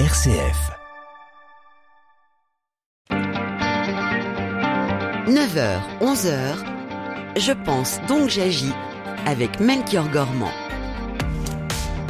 [0.00, 0.72] RCF.
[5.28, 6.56] 9h, 11h,
[7.38, 8.72] je pense donc j'agis
[9.24, 10.50] avec Melchior Gormand.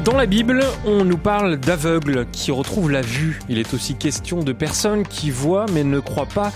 [0.02, 3.40] Dans la Bible, on nous parle d'aveugles qui retrouvent la vue.
[3.50, 6.52] Il est aussi question de personnes qui voient mais ne croient pas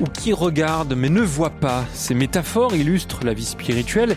[0.00, 1.84] ou qui regardent mais ne voient pas.
[1.94, 4.16] Ces métaphores illustrent la vie spirituelle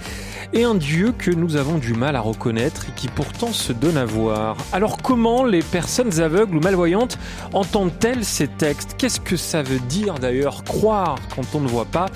[0.53, 3.97] et un Dieu que nous avons du mal à reconnaître et qui pourtant se donne
[3.97, 4.57] à voir.
[4.71, 7.17] Alors comment les personnes aveugles ou malvoyantes
[7.53, 8.95] entendent-elles ces textes?
[8.97, 12.07] Qu'est-ce que ça veut dire d'ailleurs croire quand on ne voit pas?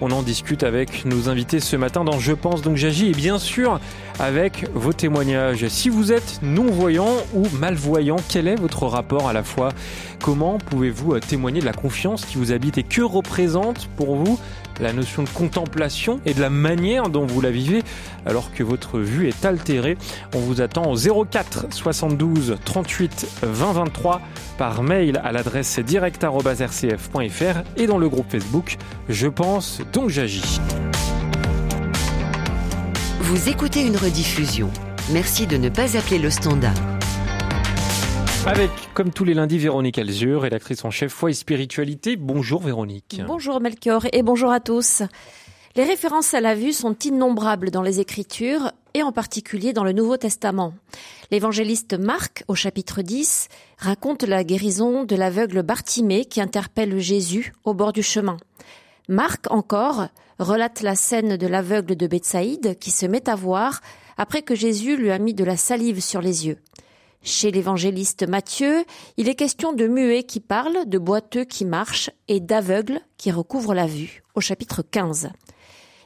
[0.00, 3.38] On en discute avec nos invités ce matin dans Je pense donc j'agis et bien
[3.38, 3.80] sûr
[4.18, 5.66] avec vos témoignages.
[5.68, 9.70] Si vous êtes non-voyant ou malvoyant, quel est votre rapport à la foi?
[10.22, 14.38] Comment pouvez-vous témoigner de la confiance qui vous habite et que représente pour vous
[14.80, 17.82] la notion de contemplation et de la manière dont vous la vivez
[18.24, 19.96] alors que votre vue est altérée.
[20.34, 24.20] On vous attend au 04 72 38 20 23
[24.58, 28.76] par mail à l'adresse direct.rcf.fr et dans le groupe Facebook
[29.08, 30.60] Je pense donc j'agis.
[33.20, 34.70] Vous écoutez une rediffusion.
[35.12, 36.95] Merci de ne pas appeler le standard.
[38.46, 42.14] Avec, comme tous les lundis, Véronique Alzur, rédactrice en chef foi et spiritualité.
[42.14, 43.20] Bonjour Véronique.
[43.26, 45.02] Bonjour Melchior et bonjour à tous.
[45.74, 49.90] Les références à la vue sont innombrables dans les Écritures et en particulier dans le
[49.90, 50.74] Nouveau Testament.
[51.32, 57.74] L'évangéliste Marc, au chapitre 10, raconte la guérison de l'aveugle Bartimée qui interpelle Jésus au
[57.74, 58.36] bord du chemin.
[59.08, 60.06] Marc encore
[60.38, 63.80] relate la scène de l'aveugle de Bethsaïde qui se met à voir
[64.16, 66.58] après que Jésus lui a mis de la salive sur les yeux.
[67.26, 68.84] Chez l'évangéliste Matthieu,
[69.16, 73.74] il est question de muets qui parlent, de boiteux qui marchent et d'aveugles qui recouvrent
[73.74, 75.30] la vue, au chapitre 15.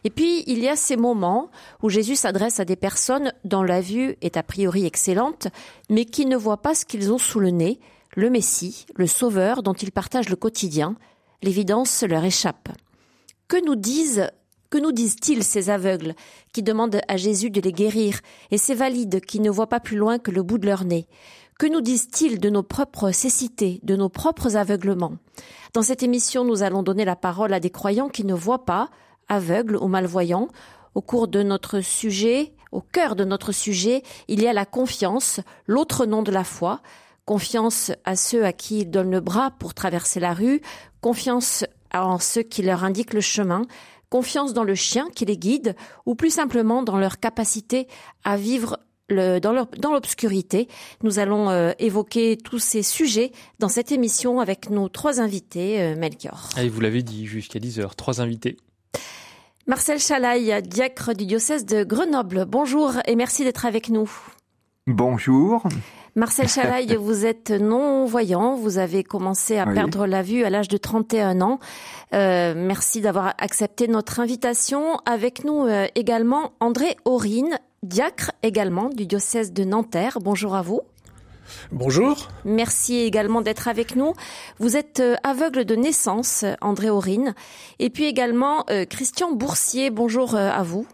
[0.04, 1.50] Et puis, il y a ces moments
[1.82, 5.48] où Jésus s'adresse à des personnes dont la vue est a priori excellente,
[5.90, 7.80] mais qui ne voient pas ce qu'ils ont sous le nez,
[8.16, 10.96] le Messie, le Sauveur dont ils partagent le quotidien.
[11.42, 12.70] L'évidence leur échappe.
[13.46, 14.30] Que nous disent
[14.70, 16.14] que nous disent-ils ces aveugles
[16.52, 18.20] qui demandent à Jésus de les guérir
[18.50, 21.08] et ces valides qui ne voient pas plus loin que le bout de leur nez?
[21.58, 25.16] Que nous disent-ils de nos propres cécités, de nos propres aveuglements?
[25.74, 28.88] Dans cette émission, nous allons donner la parole à des croyants qui ne voient pas,
[29.28, 30.48] aveugles ou malvoyants.
[30.94, 35.40] Au cours de notre sujet, au cœur de notre sujet, il y a la confiance,
[35.66, 36.80] l'autre nom de la foi,
[37.26, 40.60] confiance à ceux à qui ils donnent le bras pour traverser la rue,
[41.00, 43.66] confiance en ceux qui leur indiquent le chemin,
[44.10, 47.88] confiance dans le chien qui les guide, ou plus simplement dans leur capacité
[48.24, 48.78] à vivre
[49.10, 50.68] dans l'obscurité.
[51.02, 55.96] Nous allons euh, évoquer tous ces sujets dans cette émission avec nos trois invités, euh,
[55.96, 56.50] Melchior.
[56.56, 58.56] Allez, vous l'avez dit, jusqu'à 10h, trois invités.
[59.66, 62.44] Marcel Chalaille, diacre du diocèse de Grenoble.
[62.46, 64.10] Bonjour et merci d'être avec nous.
[64.86, 65.64] Bonjour.
[66.16, 70.76] Marcel Chalaille, vous êtes non-voyant, vous avez commencé à perdre la vue à l'âge de
[70.76, 71.58] 31 ans.
[72.12, 74.98] Euh, merci d'avoir accepté notre invitation.
[75.06, 80.18] Avec nous euh, également André Aurine, diacre également du diocèse de Nanterre.
[80.20, 80.80] Bonjour à vous.
[81.72, 82.28] Bonjour.
[82.44, 84.14] Merci également d'être avec nous.
[84.58, 87.34] Vous êtes euh, aveugle de naissance, André Aurine.
[87.78, 89.90] Et puis également Christian Boursier.
[89.90, 90.86] Bonjour à vous.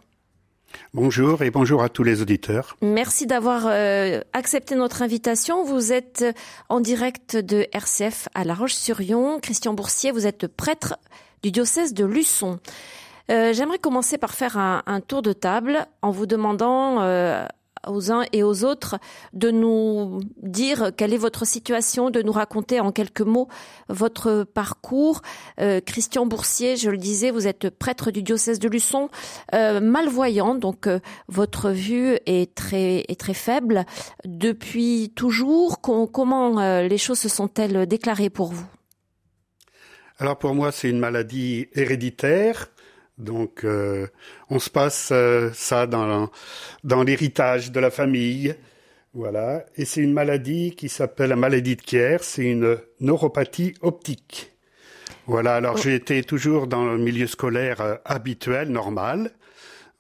[0.94, 2.76] Bonjour et bonjour à tous les auditeurs.
[2.82, 5.64] Merci d'avoir euh, accepté notre invitation.
[5.64, 6.24] Vous êtes
[6.68, 9.40] en direct de RCF à La Roche-sur-Yon.
[9.40, 10.96] Christian Boursier, vous êtes prêtre
[11.42, 12.58] du diocèse de Luçon.
[13.30, 17.46] Euh, j'aimerais commencer par faire un, tour de table en vous demandant euh,
[17.86, 18.96] aux uns et aux autres
[19.32, 23.48] de nous dire quelle est votre situation, de nous raconter en quelques mots
[23.88, 25.22] votre parcours.
[25.60, 29.08] Euh, Christian Boursier, je le disais, vous êtes prêtre du diocèse de Luçon,
[29.54, 33.84] euh, malvoyant, donc euh, votre vue est très est très faible
[34.24, 35.80] depuis toujours.
[35.80, 38.66] comment les choses se sont-elles déclarées pour vous?
[40.18, 42.68] Alors pour moi, c'est une maladie héréditaire
[43.18, 44.06] donc, euh,
[44.50, 46.30] on se passe euh, ça dans,
[46.84, 48.54] dans l'héritage de la famille.
[49.14, 49.64] Voilà.
[49.76, 52.18] Et c'est une maladie qui s'appelle la maladie de Kier.
[52.20, 54.52] C'est une neuropathie optique.
[55.26, 55.54] Voilà.
[55.54, 59.30] Alors, j'ai été toujours dans le milieu scolaire euh, habituel, normal.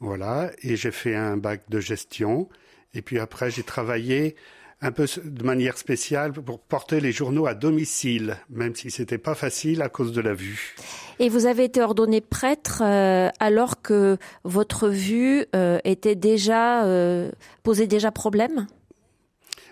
[0.00, 0.50] Voilà.
[0.62, 2.50] Et j'ai fait un bac de gestion.
[2.92, 4.36] Et puis après, j'ai travaillé
[4.82, 9.34] un peu de manière spéciale pour porter les journaux à domicile, même si c'était pas
[9.34, 10.76] facile à cause de la vue.
[11.18, 17.30] Et vous avez été ordonné prêtre euh, alors que votre vue euh, était déjà euh,
[17.62, 18.66] posait déjà problème?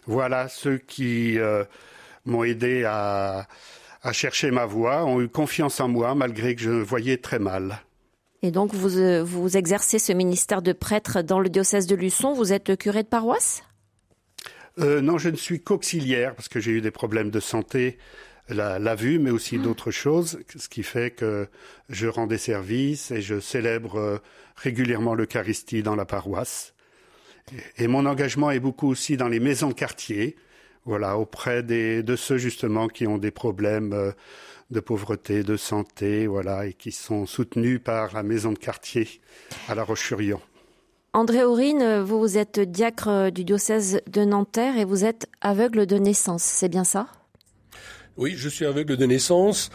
[0.06, 1.38] Voilà, ceux qui
[2.26, 3.46] m'ont aidé à,
[4.02, 7.80] à chercher ma voie ont eu confiance en moi malgré que je voyais très mal.
[8.42, 12.34] Et donc vous vous exercez ce ministère de prêtre dans le diocèse de Luçon.
[12.34, 13.62] Vous êtes curé de paroisse?
[14.78, 17.98] Euh, Non, je ne suis qu'auxiliaire parce que j'ai eu des problèmes de santé,
[18.48, 21.48] la, la vue, mais aussi d'autres choses, ce qui fait que
[21.88, 24.18] je rends des services et je célèbre euh,
[24.56, 26.74] régulièrement l'Eucharistie dans la paroisse.
[27.78, 30.36] Et, et mon engagement est beaucoup aussi dans les maisons de quartier,
[30.84, 34.12] voilà, auprès des, de ceux justement qui ont des problèmes euh,
[34.70, 39.08] de pauvreté, de santé, voilà, et qui sont soutenus par la maison de quartier
[39.68, 40.40] à La Roche-sur-Yon.
[41.16, 46.42] André Aurine, vous êtes diacre du diocèse de Nanterre et vous êtes aveugle de naissance,
[46.42, 47.06] c'est bien ça?
[48.16, 49.70] Oui, je suis aveugle de naissance,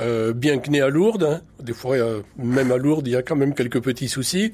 [0.00, 1.22] euh, bien que né à Lourdes.
[1.22, 1.42] Hein.
[1.62, 4.50] Des fois, euh, même à Lourdes, il y a quand même quelques petits soucis.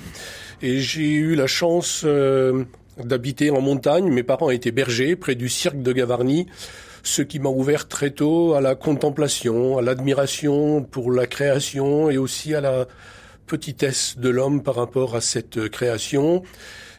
[0.61, 2.65] Et j'ai eu la chance euh,
[3.03, 4.13] d'habiter en montagne.
[4.13, 6.49] Mes parents étaient bergers près du cirque de Gavarnie,
[7.03, 12.19] ce qui m'a ouvert très tôt à la contemplation, à l'admiration pour la création et
[12.19, 12.87] aussi à la
[13.47, 16.43] petitesse de l'homme par rapport à cette création.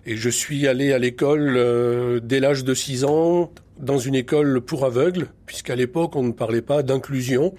[0.05, 4.61] Et je suis allé à l'école euh, dès l'âge de 6 ans, dans une école
[4.61, 7.53] pour aveugles, puisqu'à l'époque on ne parlait pas d'inclusion.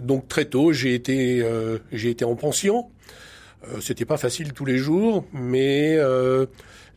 [0.00, 2.88] Donc très tôt, j'ai été, euh, j'ai été en pension.
[3.66, 6.46] Euh, C'était pas facile tous les jours, mais euh,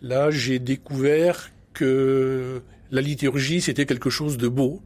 [0.01, 2.61] là j'ai découvert que
[2.91, 4.81] la liturgie c'était quelque chose de beau,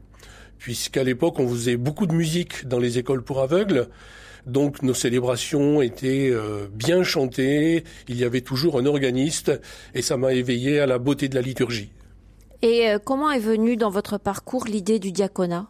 [0.58, 3.90] puisqu'à l'époque on faisait beaucoup de musique dans les écoles pour aveugles.
[4.46, 9.52] Donc nos célébrations étaient euh, bien chantées, il y avait toujours un organiste
[9.96, 11.92] et ça m'a éveillé à la beauté de la liturgie.
[12.62, 15.68] Et euh, comment est venue dans votre parcours l'idée du diaconat?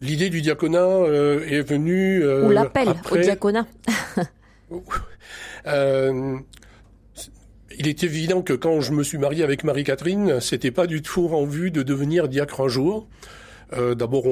[0.00, 3.66] L'idée du diaconat euh, est venue Ou l'appel au diaconat
[7.78, 11.28] il est évident que quand je me suis marié avec Marie-Catherine, c'était pas du tout
[11.32, 13.08] en vue de devenir diacre un jour.
[13.72, 14.24] Euh, D'abord,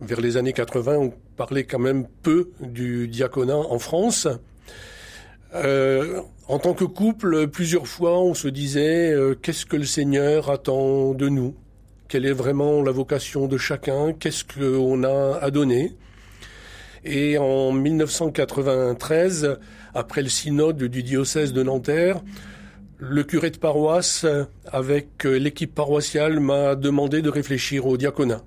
[0.00, 4.28] vers les années 80, on parlait quand même peu du diaconat en France.
[5.54, 10.50] Euh, en tant que couple, plusieurs fois, on se disait euh, qu'est-ce que le Seigneur
[10.50, 11.54] attend de nous?
[12.08, 14.12] Quelle est vraiment la vocation de chacun?
[14.12, 15.94] Qu'est-ce qu'on a à donner?
[17.04, 19.58] Et en 1993,
[19.94, 22.20] après le synode du diocèse de Nanterre,
[22.98, 24.26] le curé de paroisse,
[24.66, 28.42] avec l'équipe paroissiale, m'a demandé de réfléchir au diaconat.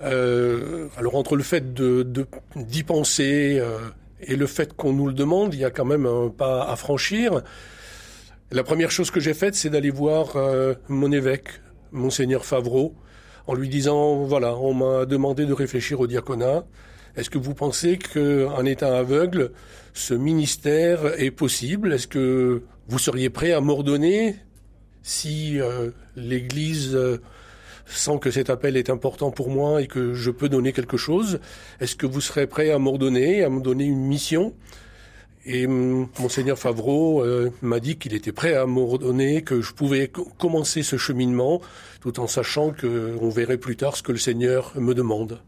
[0.00, 3.78] Euh, alors entre le fait de de- d'y penser euh,
[4.20, 6.76] et le fait qu'on nous le demande, il y a quand même un pas à
[6.76, 7.42] franchir.
[8.52, 11.48] La première chose que j'ai faite, c'est d'aller voir euh, mon évêque,
[11.92, 12.94] monseigneur Favreau,
[13.46, 16.64] en lui disant voilà, on m'a demandé de réfléchir au diaconat.
[17.16, 19.50] Est-ce que vous pensez qu'en étant aveugle,
[19.94, 21.92] ce ministère est possible?
[21.92, 24.36] Est-ce que vous seriez prêt à m'ordonner
[25.02, 26.96] si euh, l'Église
[27.88, 31.40] sent que cet appel est important pour moi et que je peux donner quelque chose
[31.80, 34.52] Est-ce que vous serez prêt à m'ordonner, à me donner une mission?
[35.46, 40.08] Et hum, monseigneur Favreau euh, m'a dit qu'il était prêt à m'ordonner, que je pouvais
[40.08, 41.62] co- commencer ce cheminement,
[42.02, 45.40] tout en sachant que on verrait plus tard ce que le Seigneur me demande.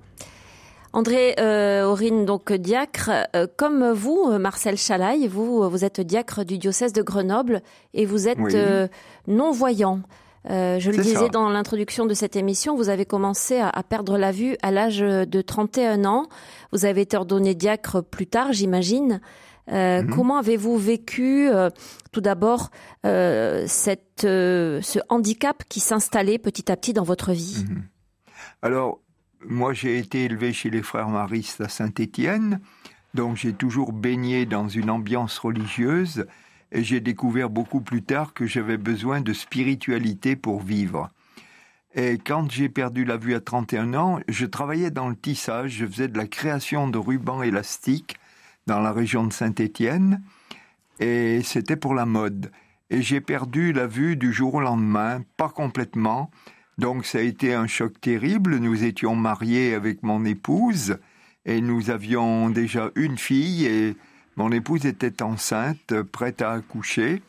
[0.93, 6.59] André euh, Aurine, donc diacre, euh, comme vous, Marcel Chalaille, vous, vous êtes diacre du
[6.59, 7.61] diocèse de Grenoble
[7.95, 8.53] et vous êtes Oui.
[8.57, 8.89] euh,
[9.29, 10.01] non-voyant.
[10.49, 11.29] Euh, je le disais ça.
[11.29, 15.01] dans l'introduction de cette émission, vous avez commencé à, à perdre la vue à l'âge
[15.01, 16.29] de 31 ans.
[16.73, 19.21] Vous avez été ordonné diacre plus tard, j'imagine.
[19.71, 20.15] Euh, Mhm.
[20.15, 21.69] Comment avez-vous vécu, euh,
[22.11, 22.71] tout d'abord,
[23.05, 27.65] cette, ce handicap qui s'installait petit à petit dans votre vie?
[27.69, 27.83] Mhm.
[28.63, 29.01] Alors,
[29.47, 32.61] moi, j'ai été élevé chez les frères maristes à Saint-Étienne,
[33.15, 36.27] donc j'ai toujours baigné dans une ambiance religieuse,
[36.73, 41.11] et j'ai découvert beaucoup plus tard que j'avais besoin de spiritualité pour vivre.
[41.95, 45.87] Et quand j'ai perdu la vue à 31 ans, je travaillais dans le tissage, je
[45.87, 48.17] faisais de la création de rubans élastiques
[48.67, 50.23] dans la région de Saint-Étienne,
[51.01, 52.53] et c'était pour la mode.
[52.91, 56.31] Et j'ai perdu la vue du jour au lendemain, pas complètement,
[56.81, 58.57] donc ça a été un choc terrible.
[58.57, 60.97] Nous étions mariés avec mon épouse
[61.45, 63.97] et nous avions déjà une fille et
[64.37, 67.23] mon épouse était enceinte, prête à accoucher.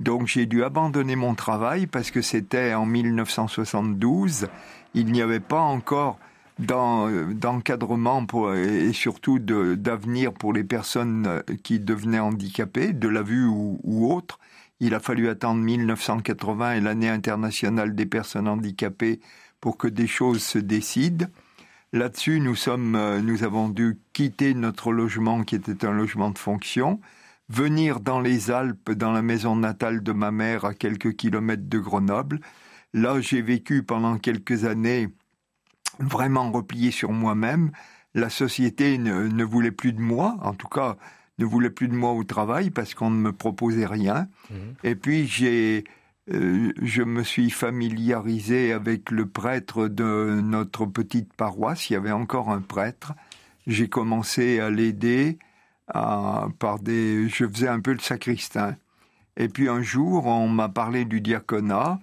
[0.00, 4.48] Donc j'ai dû abandonner mon travail parce que c'était en 1972.
[4.94, 6.18] Il n'y avait pas encore
[6.58, 13.78] d'en- d'encadrement et surtout d'avenir pour les personnes qui devenaient handicapées, de la vue ou,
[13.84, 14.38] ou autre.
[14.80, 19.20] Il a fallu attendre 1980 et l'année internationale des personnes handicapées
[19.60, 21.26] pour que des choses se décident.
[21.92, 26.38] Là-dessus, nous sommes, euh, nous avons dû quitter notre logement qui était un logement de
[26.38, 27.00] fonction,
[27.48, 31.78] venir dans les Alpes, dans la maison natale de ma mère à quelques kilomètres de
[31.78, 32.40] Grenoble.
[32.94, 35.08] Là, j'ai vécu pendant quelques années
[35.98, 37.72] vraiment replié sur moi-même.
[38.14, 40.96] La société ne, ne voulait plus de moi, en tout cas
[41.38, 44.28] ne voulait plus de moi au travail parce qu'on ne me proposait rien.
[44.50, 44.54] Mmh.
[44.84, 45.84] Et puis j'ai,
[46.32, 51.90] euh, je me suis familiarisé avec le prêtre de notre petite paroisse.
[51.90, 53.14] Il y avait encore un prêtre.
[53.66, 55.38] J'ai commencé à l'aider
[55.92, 58.76] par des, je faisais un peu le sacristain.
[59.36, 61.98] Et puis un jour, on m'a parlé du diaconat.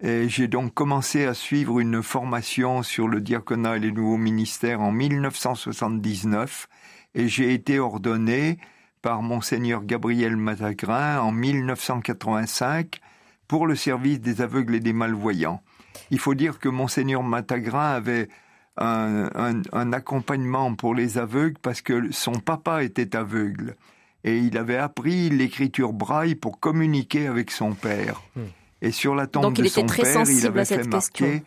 [0.00, 4.80] Et j'ai donc commencé à suivre une formation sur le diaconat et les nouveaux ministères
[4.80, 6.68] en 1979
[7.16, 8.58] et j'ai été ordonné
[9.00, 13.00] par monseigneur Gabriel Matagrin en 1985
[13.48, 15.62] pour le service des aveugles et des malvoyants.
[16.10, 18.28] Il faut dire que monseigneur Matagrin avait
[18.76, 19.30] un,
[19.72, 23.76] un, accompagnement pour les aveugles parce que son papa était aveugle
[24.22, 28.22] et il avait appris l'écriture braille pour communiquer avec son père.
[28.34, 28.42] Hmm.
[28.82, 31.42] Et sur la tombe de son père, il avait fait marquer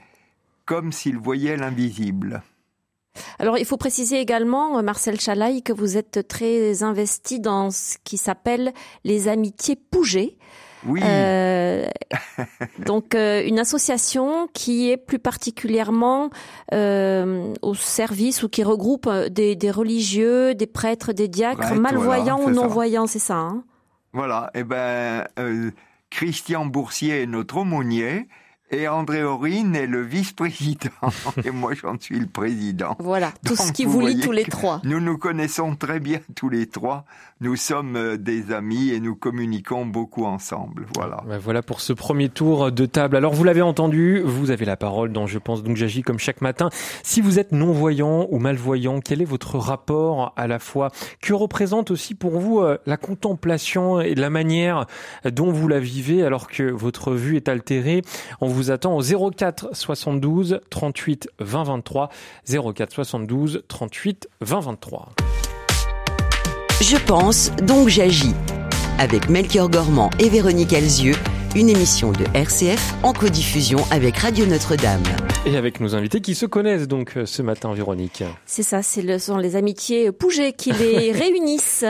[0.66, 2.42] comme s'il voyait l'invisible.
[3.40, 7.98] Alors, il faut préciser également, euh, Marcel Chalaï, que vous êtes très investi dans ce
[8.04, 8.72] qui s'appelle
[9.04, 10.38] les amitiés Pouget.
[10.86, 11.02] Oui.
[11.04, 11.86] Euh,
[12.86, 16.30] donc euh, une association qui est plus particulièrement
[16.72, 23.20] au service ou qui regroupe des, religieux, des prêtres, des diacres, malvoyants ou non-voyants, c'est
[23.20, 23.64] ça hein?
[24.14, 24.50] Voilà.
[24.56, 25.28] Eh ben,
[26.10, 28.28] Christian Boursier est notre aumônier.
[28.72, 30.90] Et André Aurine est le vice-président
[31.44, 32.96] et moi j'en suis le président.
[33.00, 34.80] Voilà, tout ce qui vous lie tous les trois.
[34.84, 37.06] Nous nous connaissons très bien tous les trois.
[37.42, 40.86] Nous sommes euh, des amis et nous communiquons beaucoup ensemble.
[40.96, 41.24] Voilà.
[41.42, 43.16] Voilà pour ce premier tour de table.
[43.16, 46.42] Alors vous l'avez entendu, vous avez la parole dans Je pense donc j'agis comme chaque
[46.42, 46.70] matin.
[47.02, 50.92] Si vous êtes non-voyant ou malvoyant, quel est votre rapport à la foi?
[51.22, 54.86] Que représente aussi pour vous euh, la contemplation et la manière
[55.26, 58.04] dont vous la vivez alors que votre vue est altérée?
[58.42, 62.10] On vous attend au 04 72 38 20 23.
[62.46, 65.10] 04 72 38 20 23.
[66.82, 68.34] Je pense, donc j'agis.
[68.98, 71.16] Avec Melchior Gormand et Véronique Alzieux,
[71.56, 75.02] une émission de RCF en codiffusion avec Radio Notre-Dame.
[75.46, 78.24] Et avec nos invités qui se connaissent donc euh, ce matin, Véronique.
[78.46, 81.86] C'est ça, ce sont les amitiés Pouget qui les réunissent.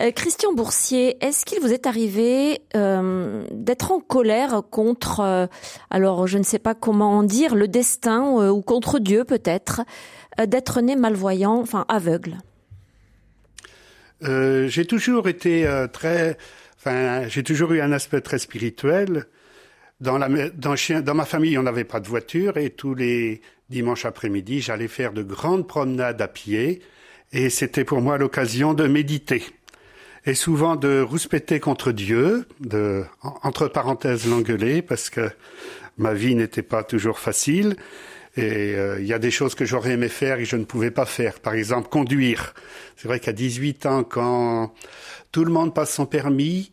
[0.00, 5.48] Euh, Christian Boursier, est-ce qu'il vous est arrivé euh, d'être en colère contre,
[5.90, 9.82] alors je ne sais pas comment dire, le destin ou contre Dieu peut-être,
[10.46, 12.38] d'être né malvoyant, enfin aveugle?
[14.24, 16.36] Euh, j'ai toujours été euh, très,
[16.84, 19.26] enfin, j'ai toujours eu un aspect très spirituel.
[20.00, 24.04] Dans, la, dans, dans ma famille, on n'avait pas de voiture et tous les dimanches
[24.04, 26.82] après-midi, j'allais faire de grandes promenades à pied
[27.32, 29.44] et c'était pour moi l'occasion de méditer
[30.26, 35.30] et souvent de rouspéter contre Dieu, de entre parenthèses l'engueuler parce que
[35.98, 37.76] ma vie n'était pas toujours facile
[38.36, 40.90] et euh, il y a des choses que j'aurais aimé faire et je ne pouvais
[40.90, 41.40] pas faire.
[41.40, 42.54] Par exemple, conduire.
[42.96, 44.72] C'est vrai qu'à 18 ans, quand
[45.32, 46.70] tout le monde passe son permis,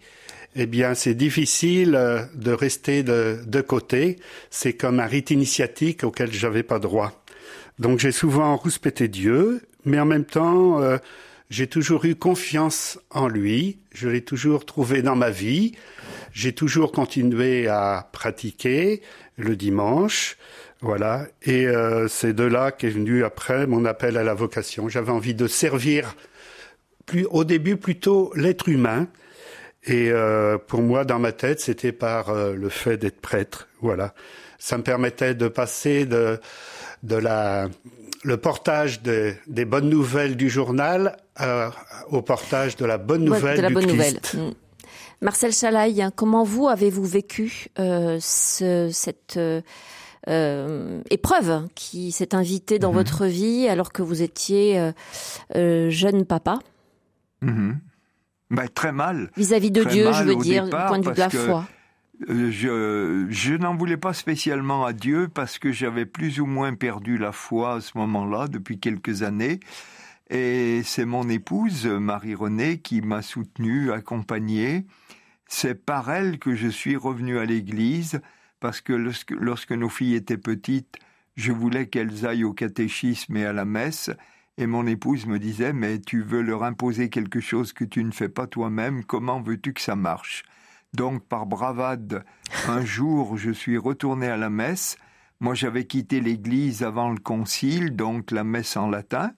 [0.56, 4.18] eh bien, c'est difficile euh, de rester de, de côté.
[4.50, 7.24] C'est comme un rite initiatique auquel j'avais pas droit.
[7.78, 10.98] Donc, j'ai souvent rouspété Dieu, mais en même temps, euh,
[11.50, 13.80] j'ai toujours eu confiance en lui.
[13.92, 15.74] Je l'ai toujours trouvé dans ma vie.
[16.32, 19.02] J'ai toujours continué à pratiquer
[19.38, 20.38] le dimanche.
[20.82, 21.28] Voilà.
[21.44, 24.88] Et euh, c'est de là qu'est venu après mon appel à la vocation.
[24.88, 26.16] J'avais envie de servir
[27.06, 29.08] plus, au début plutôt l'être humain.
[29.86, 33.68] Et euh, pour moi, dans ma tête, c'était par euh, le fait d'être prêtre.
[33.82, 34.14] Voilà.
[34.58, 36.40] Ça me permettait de passer de,
[37.04, 37.68] de la,
[38.24, 41.18] le portage de, des bonnes nouvelles du journal
[42.10, 44.34] au portage de la bonne nouvelle de la du bonne Christ.
[44.34, 44.50] Nouvelle.
[44.50, 44.54] Mm.
[45.22, 49.40] Marcel Chalaï, comment vous avez-vous vécu ce, cette
[50.28, 52.98] euh, épreuve qui s'est invitée dans mhm.
[52.98, 54.92] votre vie alors que vous étiez euh,
[55.56, 56.60] euh, jeune papa
[57.42, 59.32] ben, Très mal.
[59.38, 61.66] Vis-à-vis de Dieu, je veux dire, du point de vue de la foi.
[62.28, 67.18] Je, je n'en voulais pas spécialement à Dieu parce que j'avais plus ou moins perdu
[67.18, 69.62] la foi à ce moment-là depuis quelques années.
[70.30, 74.86] Et c'est mon épouse, Marie-Renée, qui m'a soutenu, accompagné.
[75.48, 78.20] C'est par elle que je suis revenu à l'église
[78.60, 80.98] parce que lorsque, nos filles étaient petites,
[81.36, 84.12] je voulais qu'elles aillent au catéchisme et à la messe,
[84.58, 88.12] et mon épouse me disait Mais tu veux leur imposer quelque chose que tu ne
[88.12, 90.44] fais pas toi-même, comment veux-tu que ça marche?
[90.94, 92.26] Donc, par bravade,
[92.68, 94.98] un jour, je suis retourné à la messe.
[95.40, 99.32] Moi, j'avais quitté l'église avant le concile, donc la messe en latin.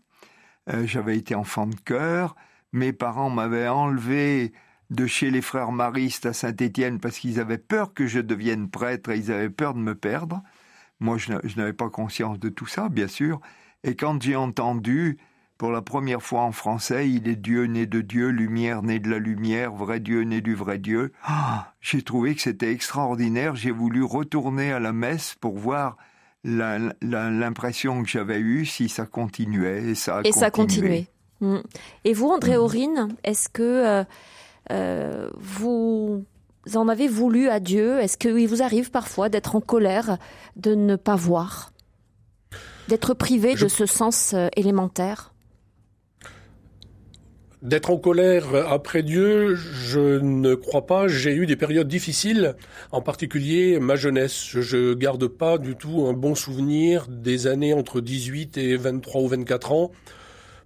[0.70, 2.36] Euh, j'avais été enfant de cœur.
[2.74, 4.54] Mes parents m'avaient enlevé
[4.91, 9.10] de chez les frères maristes à Saint-Étienne parce qu'ils avaient peur que je devienne prêtre
[9.10, 10.43] et ils avaient peur de me perdre.
[11.00, 13.39] Moi, je n'avais pas conscience de tout ça, bien sûr.
[13.83, 15.17] Et quand j'ai entendu
[15.57, 19.10] pour la première fois en français, il est Dieu né de Dieu, lumière né de
[19.10, 21.13] la lumière, vrai Dieu né du vrai Dieu.
[21.24, 23.55] Ah, j'ai trouvé que c'était extraordinaire.
[23.55, 25.98] J'ai voulu retourner à la messe pour voir
[26.43, 29.83] l'impression que j'avais eue si ça continuait.
[29.83, 31.07] Et ça a et Ça continuait.
[31.39, 31.60] Mm.
[32.03, 32.60] Et vous, André mm.
[32.60, 34.03] Aurine, est-ce que euh,
[34.70, 36.25] euh, vous
[36.75, 40.18] en avez voulu à Dieu Est-ce qu'il vous arrive parfois d'être en colère,
[40.56, 41.72] de ne pas voir,
[42.88, 45.34] d'être privé de ce sens euh, élémentaire?
[47.62, 51.08] D'être en colère après Dieu, je ne crois pas.
[51.08, 52.56] J'ai eu des périodes difficiles,
[52.91, 54.48] en particulier ma jeunesse.
[54.60, 59.27] Je garde pas du tout un bon souvenir des années entre 18 et 23 ou
[59.27, 59.91] 24 ans.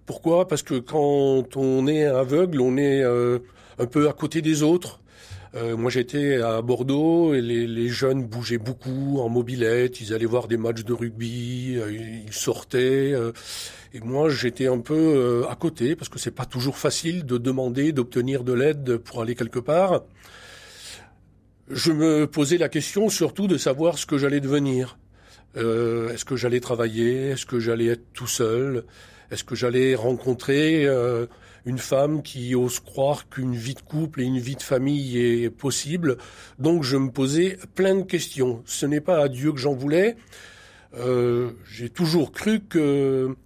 [0.06, 0.48] Pourquoi?
[0.48, 3.40] Parce que quand on est aveugle, on est euh,
[3.78, 5.00] un peu à côté des autres.
[5.54, 10.00] Euh, moi, j'étais à Bordeaux et les, jeunes bougeaient beaucoup en mobilette.
[10.00, 11.90] Ils allaient voir des matchs de rugby, euh,
[12.26, 13.12] ils sortaient.
[13.12, 13.32] Euh,
[13.94, 17.92] et moi, j'étais un peu à côté parce que c'est pas toujours facile de demander,
[17.92, 20.02] d'obtenir de l'aide pour aller quelque part.
[21.70, 24.98] Je me posais la question surtout de savoir ce que j'allais devenir.
[25.54, 27.28] Est-ce que j'allais travailler?
[27.28, 28.84] Est-ce que j'allais être tout seul?
[29.30, 30.86] Est-ce que j'allais rencontrer
[31.66, 35.50] une femme qui ose croire qu'une vie de couple et une vie de famille est
[35.50, 36.16] possible.
[36.60, 38.62] Donc je me posais plein de questions.
[38.64, 40.16] Ce n'est pas à Dieu que j'en voulais.
[40.96, 43.36] Euh, j'ai toujours cru que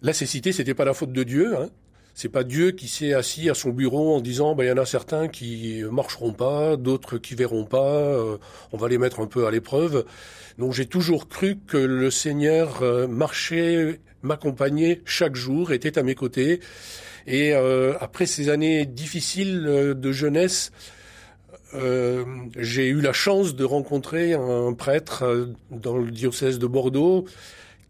[0.00, 1.56] la cécité, c'était pas la faute de Dieu.
[1.56, 1.68] Hein.
[2.14, 4.76] C'est pas Dieu qui s'est assis à son bureau en disant ben il y en
[4.76, 8.36] a certains qui marcheront pas, d'autres qui verront pas, euh,
[8.70, 10.04] on va les mettre un peu à l'épreuve.
[10.58, 16.14] Donc j'ai toujours cru que le Seigneur euh, marchait m'accompagnait chaque jour, était à mes
[16.14, 16.60] côtés.
[17.26, 20.72] Et euh, après ces années difficiles euh, de jeunesse,
[21.74, 22.24] euh,
[22.56, 27.24] j'ai eu la chance de rencontrer un prêtre dans le diocèse de Bordeaux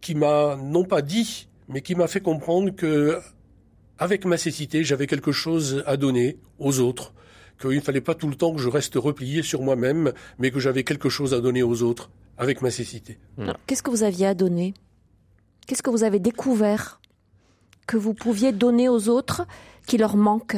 [0.00, 3.18] qui m'a non pas dit, mais qui m'a fait comprendre que
[3.98, 7.12] avec ma cécité, j'avais quelque chose à donner aux autres,
[7.60, 10.58] qu'il ne fallait pas tout le temps que je reste replié sur moi-même, mais que
[10.58, 13.18] j'avais quelque chose à donner aux autres avec ma cécité.
[13.66, 14.74] Qu'est-ce que vous aviez à donner?
[15.66, 17.00] Qu'est-ce que vous avez découvert
[17.86, 19.46] que vous pouviez donner aux autres
[19.86, 20.56] qui leur manque?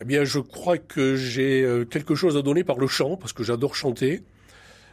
[0.00, 3.32] Eh bien, je crois que j'ai euh, quelque chose à donner par le chant, parce
[3.32, 4.22] que j'adore chanter.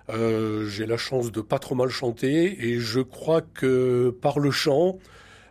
[0.10, 4.52] Euh, j'ai la chance de pas trop mal chanter, et je crois que par le
[4.52, 5.00] chant,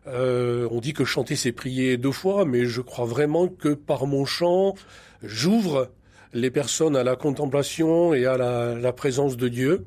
[0.06, 4.06] euh, on dit que chanter c'est prier deux fois, mais je crois vraiment que par
[4.06, 4.74] mon chant,
[5.22, 5.90] j'ouvre
[6.32, 9.86] les personnes à la contemplation et à la présence de Dieu.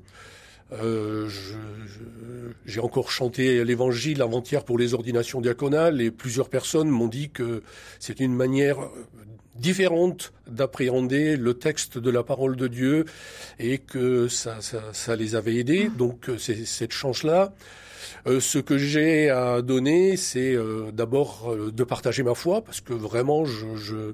[0.71, 1.30] Euh,
[2.65, 7.62] j'ai encore chanté l'évangile avant-hier pour les ordinations diaconales et plusieurs personnes m'ont dit que
[7.99, 8.78] c'est une manière
[9.56, 13.06] différente d'appréhender le texte de la parole de Dieu
[13.60, 15.89] et que ça, ça, ça les avait aidés.
[15.97, 17.54] Donc euh, c'est cette chance-là.
[18.28, 22.93] Euh, ce que j'ai à donner, c'est euh, d'abord de partager ma foi, parce que
[22.93, 24.13] vraiment, je, je,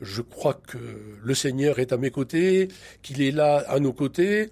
[0.00, 0.78] je crois que
[1.22, 2.68] le Seigneur est à mes côtés,
[3.02, 4.50] qu'il est là à nos côtés.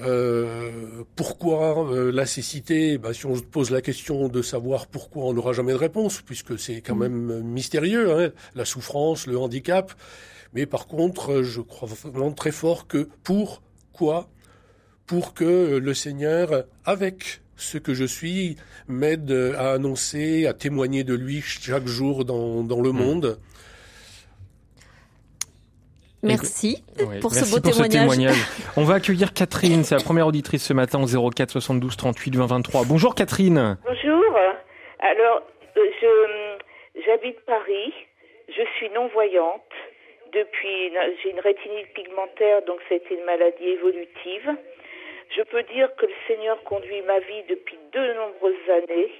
[0.00, 5.24] Euh, pourquoi euh, la cécité bah, Si on se pose la question de savoir pourquoi,
[5.24, 7.08] on n'aura jamais de réponse, puisque c'est quand mm.
[7.08, 9.92] même mystérieux, hein, la souffrance, le handicap.
[10.52, 14.28] Mais par contre, je crois vraiment très fort que pourquoi?
[15.06, 18.56] Pour que le Seigneur, avec ce que je suis,
[18.88, 22.96] m'aide à annoncer, à témoigner de lui chaque jour dans, dans le mm.
[22.96, 23.38] monde.
[26.24, 26.82] Merci
[27.20, 28.36] pour ce beau témoignage.
[28.76, 32.46] On va accueillir Catherine, c'est la première auditrice ce matin au 04 72 38 20
[32.46, 32.84] 23.
[32.88, 33.76] Bonjour Catherine.
[33.84, 34.24] Bonjour.
[35.00, 35.42] Alors,
[35.76, 37.92] euh, je j'habite Paris.
[38.48, 39.68] Je suis non-voyante.
[40.32, 40.90] Depuis,
[41.22, 44.50] j'ai une rétinite pigmentaire, donc c'était une maladie évolutive.
[45.36, 49.12] Je peux dire que le Seigneur conduit ma vie depuis de nombreuses années,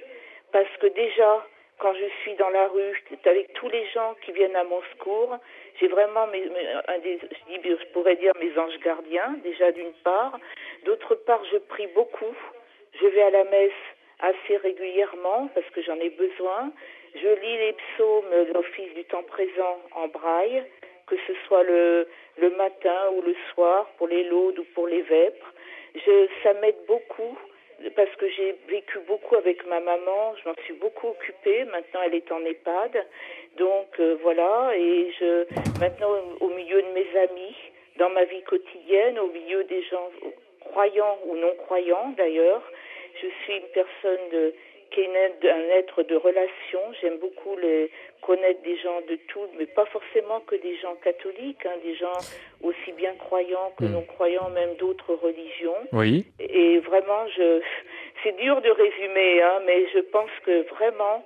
[0.51, 1.45] parce que déjà,
[1.79, 5.37] quand je suis dans la rue, avec tous les gens qui viennent à mon secours,
[5.79, 6.43] j'ai vraiment mes,
[6.87, 10.39] un des, je, pourrais dire mes anges gardiens, déjà d'une part.
[10.83, 12.35] D'autre part, je prie beaucoup.
[12.99, 13.71] Je vais à la messe
[14.19, 16.71] assez régulièrement parce que j'en ai besoin.
[17.13, 20.63] Je lis les psaumes, l'office du temps présent en braille,
[21.07, 22.07] que ce soit le,
[22.37, 25.53] le matin ou le soir pour les laudes ou pour les vêpres.
[25.93, 27.37] Je, ça m'aide beaucoup
[27.95, 31.65] parce que j'ai vécu beaucoup avec ma maman, je m'en suis beaucoup occupée.
[31.65, 33.05] Maintenant, elle est en EHPAD,
[33.57, 34.71] donc euh, voilà.
[34.75, 35.45] Et je
[35.79, 36.09] maintenant
[36.39, 37.55] au milieu de mes amis,
[37.97, 40.09] dans ma vie quotidienne, au milieu des gens
[40.59, 42.63] croyants ou non croyants d'ailleurs,
[43.21, 44.53] je suis une personne de,
[44.95, 46.79] qui est un être de relation.
[47.01, 47.91] J'aime beaucoup les,
[48.25, 52.17] connaître des gens de tout, mais pas forcément que des gens catholiques, hein, des gens
[52.63, 53.91] aussi bien croyants que hmm.
[53.91, 55.81] non croyants, même d'autres religions.
[55.91, 56.25] Oui.
[56.39, 57.61] Et vraiment, je,
[58.23, 61.25] c'est dur de résumer, hein, mais je pense que vraiment,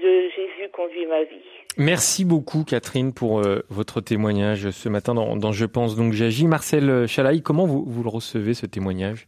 [0.00, 1.50] Jésus conduit ma vie.
[1.78, 6.46] Merci beaucoup Catherine pour euh, votre témoignage ce matin dans, Je pense donc j'agis.
[6.46, 9.26] Marcel Chalaï, comment vous, vous, le recevez ce témoignage?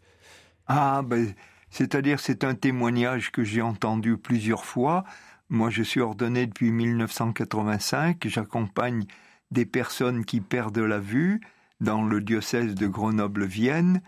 [0.66, 1.34] Ah ben,
[1.78, 5.04] c'est-à-dire c'est un témoignage que j'ai entendu plusieurs fois.
[5.48, 9.04] Moi je suis ordonné depuis 1985, j'accompagne
[9.52, 11.40] des personnes qui perdent la vue
[11.80, 14.02] dans le diocèse de Grenoble-Vienne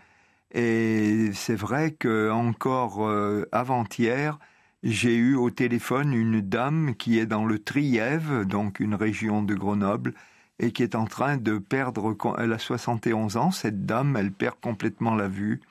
[0.53, 4.37] et c'est vrai que encore euh, avant-hier,
[4.83, 9.55] j'ai eu au téléphone une dame qui est dans le Trièves, donc une région de
[9.55, 10.13] Grenoble,
[10.59, 14.55] et qui est en train de perdre, elle a 71 ans, cette dame, elle perd
[14.59, 15.61] complètement la vue.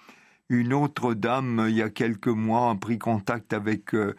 [0.51, 4.17] Une autre dame, il y a quelques mois, a pris contact avec, euh,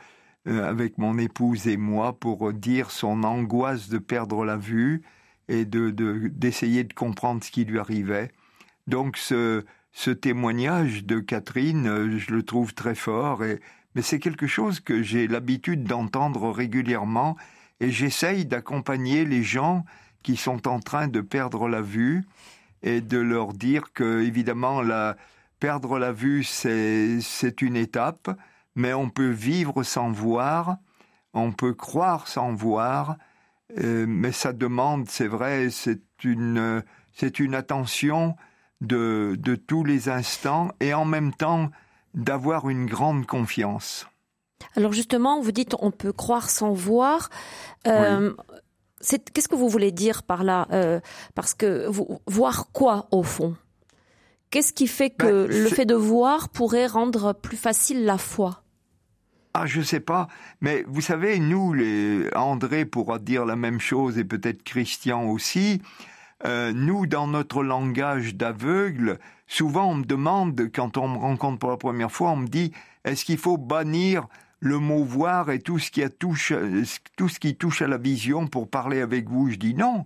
[0.48, 5.02] euh, avec mon épouse et moi pour dire son angoisse de perdre la vue
[5.50, 5.89] et de,
[6.30, 8.32] d'essayer de comprendre ce qui lui arrivait.
[8.88, 9.65] Donc ce,
[10.22, 13.60] témoignage de Catherine, euh, je le trouve très fort et
[13.94, 17.36] mais c'est quelque chose que j'ai l'habitude d'entendre régulièrement
[17.82, 19.84] et j'essaye d'accompagner les gens
[20.24, 22.24] qui sont en train de perdre la vue
[22.84, 25.17] et de leur dire que évidemment la
[25.62, 28.30] perdre la vue c'est une étape
[28.76, 30.78] mais on peut vivre sans voir
[31.34, 33.15] on peut croire sans voir
[33.78, 38.36] euh, mais ça demande c'est vrai c'est une c'est une attention
[38.82, 41.69] de de tous les instants et en même temps
[42.13, 44.08] d'avoir une grande confiance.
[44.76, 47.30] Alors justement, vous dites on peut croire sans voir.
[47.88, 48.34] Euh,
[49.34, 51.00] Qu'est-ce que vous voulez dire par là euh,
[51.34, 53.56] Parce que vous, voir quoi au fond?
[54.51, 58.63] Qu'est-ce qui fait que ben, le fait de voir pourrait rendre plus facile la foi?
[59.53, 60.27] Ah, je sais pas,
[60.61, 65.81] mais vous savez, nous, les André pourra dire la même chose et peut-être Christian aussi.
[66.45, 71.69] Euh, nous, dans notre langage d'aveugle, souvent on me demande, quand on me rencontre pour
[71.69, 72.71] la première fois, on me dit,
[73.03, 74.27] est-ce qu'il faut bannir
[74.59, 76.53] le mot voir et tout ce qui touche,
[77.17, 79.49] tout ce qui touche à la vision pour parler avec vous?
[79.49, 80.05] Je dis non,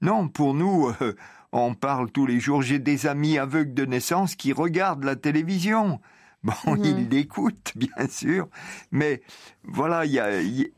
[0.00, 1.14] non, pour nous, euh,
[1.62, 2.62] on parle tous les jours.
[2.62, 6.00] J'ai des amis aveugles de naissance qui regardent la télévision.
[6.42, 6.52] Bon,
[6.84, 8.48] ils l'écoutent, bien sûr,
[8.90, 9.22] mais
[9.62, 10.28] voilà, y a,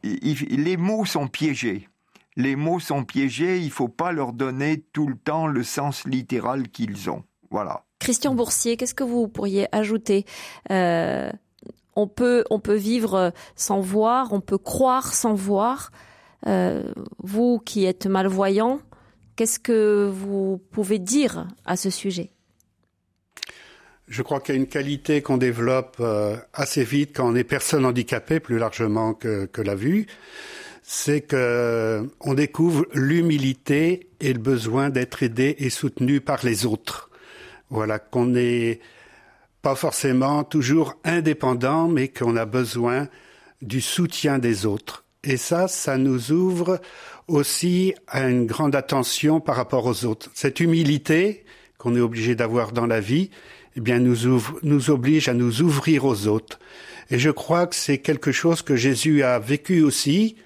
[0.02, 1.88] les mots sont piégés
[2.36, 6.68] les mots sont piégés, il faut pas leur donner tout le temps le sens littéral
[6.68, 7.24] qu'ils ont.
[7.50, 7.84] Voilà.
[7.98, 10.26] Christian Boursier, qu'est-ce que vous pourriez ajouter?
[10.70, 11.30] Euh,
[11.94, 15.90] on, peut, on peut vivre sans voir, on peut croire sans voir.
[16.46, 18.80] Euh, vous qui êtes malvoyant,
[19.36, 22.30] qu'est-ce que vous pouvez dire à ce sujet?
[24.08, 27.44] Je crois qu'il y a une qualité qu'on développe euh, assez vite quand on est
[27.44, 30.06] personne handicapée, plus largement que, que la vue,
[30.82, 37.10] c'est que on découvre l'humilité et le besoin d'être aidé et soutenu par les autres.
[37.68, 38.78] Voilà, qu'on n'est
[39.60, 43.08] pas forcément toujours indépendant, mais qu'on a besoin
[43.62, 45.04] du soutien des autres.
[45.24, 46.80] Et ça, ça nous ouvre
[47.28, 50.30] aussi à une grande attention par rapport aux autres.
[50.34, 51.44] Cette humilité
[51.78, 53.30] qu'on est obligé d'avoir dans la vie,
[53.76, 56.58] eh bien, nous, ouvre, nous oblige à nous ouvrir aux autres.
[57.10, 60.36] Et je crois que c'est quelque chose que Jésus a vécu aussi,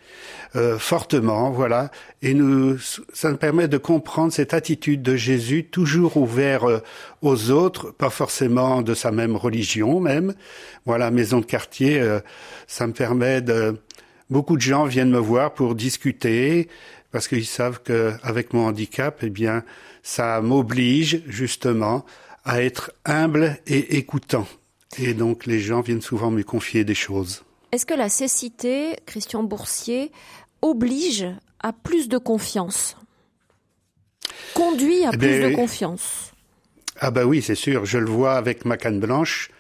[0.56, 1.90] euh, fortement, voilà.
[2.22, 2.76] Et nous,
[3.12, 6.80] ça nous permet de comprendre cette attitude de Jésus, toujours ouvert euh,
[7.22, 10.34] aux autres, pas forcément de sa même religion même.
[10.86, 12.18] Voilà, maison de quartier, euh,
[12.66, 13.76] ça me permet de.
[14.30, 16.68] Beaucoup de gens viennent me voir pour discuter
[17.10, 19.64] parce qu'ils savent que avec mon handicap, eh bien,
[20.04, 22.06] ça m'oblige justement
[22.44, 24.46] à être humble et écoutant.
[24.98, 27.42] Et donc les gens viennent souvent me confier des choses.
[27.72, 30.12] Est-ce que la cécité, Christian Boursier,
[30.62, 31.26] oblige
[31.60, 32.96] à plus de confiance?
[34.54, 36.32] Conduit à eh plus de confiance?
[37.00, 37.84] Ah bah oui, c'est sûr.
[37.84, 39.50] Je le vois avec ma canne blanche.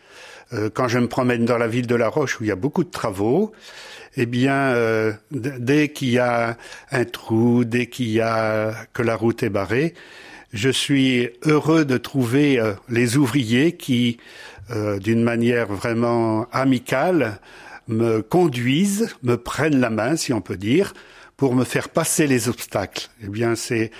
[0.52, 2.56] Euh, quand je me promène dans la ville de La Roche où il y a
[2.56, 3.52] beaucoup de travaux,
[4.16, 6.56] eh bien, euh, dès qu'il y a
[6.90, 9.94] un trou, dès qu'il y a que la route est barrée,
[10.52, 14.18] je suis heureux de trouver euh, les ouvriers qui,
[15.00, 17.40] d'une manière vraiment amicale,
[17.88, 20.94] me conduisent, me prennent la main, si on peut dire,
[21.36, 23.08] pour me faire passer les obstacles.
[23.24, 23.90] Eh bien, c'est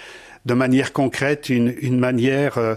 [0.50, 2.74] de manière concrète une, une manière euh,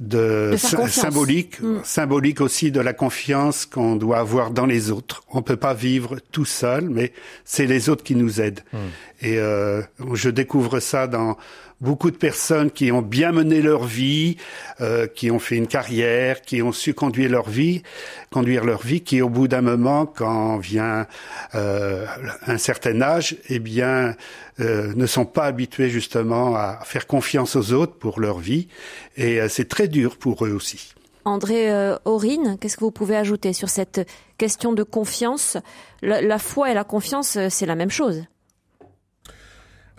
[0.00, 1.80] de, symbolique, mm.
[1.84, 5.22] symbolique aussi de la confiance qu'on doit avoir dans les autres.
[5.30, 7.12] On peut pas vivre tout seul, mais
[7.44, 8.62] c'est les autres qui nous aident.
[8.72, 8.78] Mm.
[9.20, 9.82] Et euh,
[10.14, 11.36] je découvre ça dans
[11.82, 14.38] beaucoup de personnes qui ont bien mené leur vie,
[14.80, 17.82] euh, qui ont fait une carrière, qui ont su conduire leur vie,
[18.30, 21.06] conduire leur vie, qui au bout d'un moment, quand vient
[21.54, 22.06] euh,
[22.46, 24.16] un certain âge, eh bien,
[24.60, 28.68] euh, ne sont pas habitués justement à faire confiance aux autres pour leur vie,
[29.16, 30.94] et euh, c'est très dur pour eux aussi.
[31.24, 35.56] André euh, Aurine, qu'est-ce que vous pouvez ajouter sur cette question de confiance?
[36.02, 38.24] La, foi et la confiance, euh, c'est la même chose.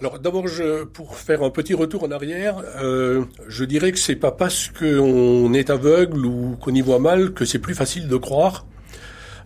[0.03, 0.43] Alors d'abord,
[0.91, 5.53] pour faire un petit retour en arrière, euh, je dirais que c'est pas parce qu'on
[5.53, 8.65] est aveugle ou qu'on y voit mal que c'est plus facile de croire.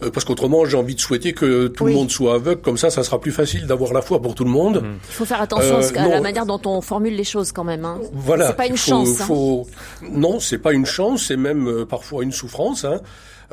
[0.01, 2.89] Euh, parce qu'autrement, j'ai envie de souhaiter que tout le monde soit aveugle, comme ça,
[2.89, 4.83] ça sera plus facile d'avoir la foi pour tout le monde.
[5.09, 7.85] Il faut faire attention euh, à la manière dont on formule les choses quand même.
[7.85, 7.99] Hein.
[8.13, 8.47] Voilà.
[8.47, 9.21] C'est pas une chance.
[9.21, 9.25] Hein.
[9.25, 9.67] Faut...
[10.11, 12.83] Non, c'est pas une chance, c'est même euh, parfois une souffrance.
[12.83, 12.99] Hein.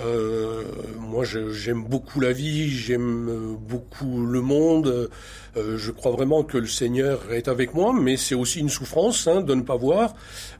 [0.00, 0.62] Euh,
[0.98, 5.10] moi, j'aime beaucoup la vie, j'aime euh, beaucoup le monde.
[5.56, 9.26] Euh, je crois vraiment que le Seigneur est avec moi, mais c'est aussi une souffrance
[9.26, 10.14] hein, de ne pas voir.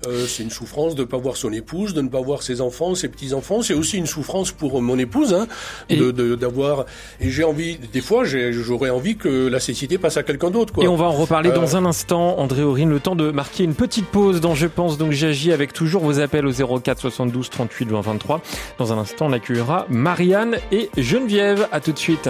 [0.06, 2.60] Euh, c'est une souffrance de ne pas voir son épouse, de ne pas voir ses
[2.60, 3.62] enfants, ses petits enfants.
[3.62, 5.46] C'est aussi une souffrance pour mon épouse hein,
[5.90, 6.86] de d'avoir.
[7.20, 10.72] Et j'ai envie, des fois, j'aurais envie que la cécité passe à quelqu'un d'autre.
[10.82, 12.90] Et on va en reparler dans un instant, André Aurine.
[12.90, 16.20] Le temps de marquer une petite pause dans Je pense donc j'agis avec toujours vos
[16.20, 18.40] appels au 04 72 38 20 23.
[18.78, 21.68] Dans un instant on accueillera Marianne et Geneviève.
[21.72, 22.28] À tout de suite.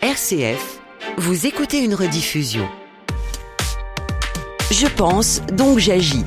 [0.00, 0.77] RCF,
[1.18, 2.68] vous écoutez une rediffusion.
[4.70, 6.24] Je pense, donc j'agis.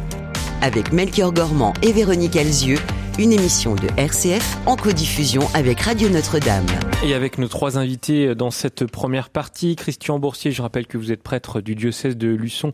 [0.61, 2.77] Avec Melchior Gormand et Véronique Alzieux
[3.21, 6.65] une émission de RCF en codiffusion avec Radio Notre-Dame.
[7.05, 11.11] Et avec nos trois invités dans cette première partie, Christian Boursier, je rappelle que vous
[11.11, 12.71] êtes prêtre du diocèse de Luçon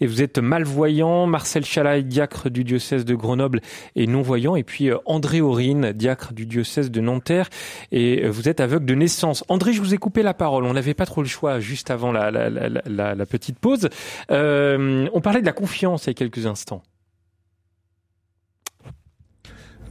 [0.00, 3.60] et vous êtes malvoyant, Marcel Chalaï, diacre du diocèse de Grenoble
[3.94, 7.50] et non-voyant, et puis euh, André Aurine, diacre du diocèse de Nanterre,
[7.92, 9.44] et vous êtes aveugle de naissance.
[9.48, 12.10] André, je vous ai coupé la parole, on n'avait pas trop le choix juste avant
[12.10, 13.90] la, la petite pause.
[14.30, 16.82] Euh, on parlait de la confiance il y a quelques instants.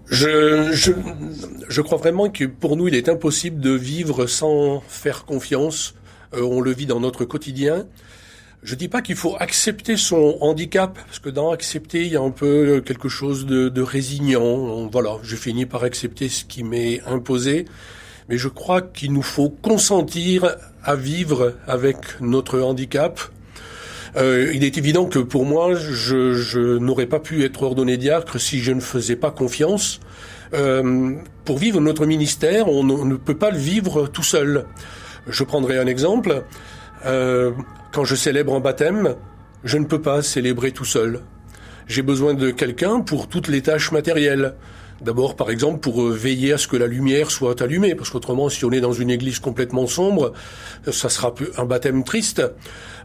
[0.09, 0.71] Je,
[1.69, 5.93] je, crois vraiment que pour nous, il est impossible de vivre sans faire confiance.
[6.33, 7.85] Euh, on le vit dans notre quotidien.
[8.63, 12.21] Je dis pas qu'il faut accepter son handicap, parce que dans accepter, il y a
[12.21, 14.87] un peu quelque chose de, de résignant.
[14.91, 17.65] Voilà, je finis par accepter ce qui m'est imposé.
[18.27, 23.19] Mais je crois qu'il nous faut consentir à vivre avec notre handicap,
[24.15, 28.39] euh, il est évident que pour moi, je, je n'aurais pas pu être ordonné diacre
[28.39, 29.99] si je ne faisais pas confiance.
[30.53, 34.65] Euh, pour vivre notre ministère, on, ne peut pas le vivre tout seul.
[35.27, 36.43] Je prendrai un exemple.
[37.05, 37.51] Euh,
[37.91, 39.15] quand je célèbre un baptême,
[39.63, 41.21] je ne peux pas célébrer tout seul.
[41.87, 44.55] J'ai besoin de quelqu'un pour toutes les tâches matérielles.
[45.01, 48.49] D'abord, par exemple, pour euh, veiller à ce que la lumière soit allumée, parce qu'autrement,
[48.49, 50.33] si on est dans une église complètement sombre,
[50.91, 52.41] ça sera un baptême triste.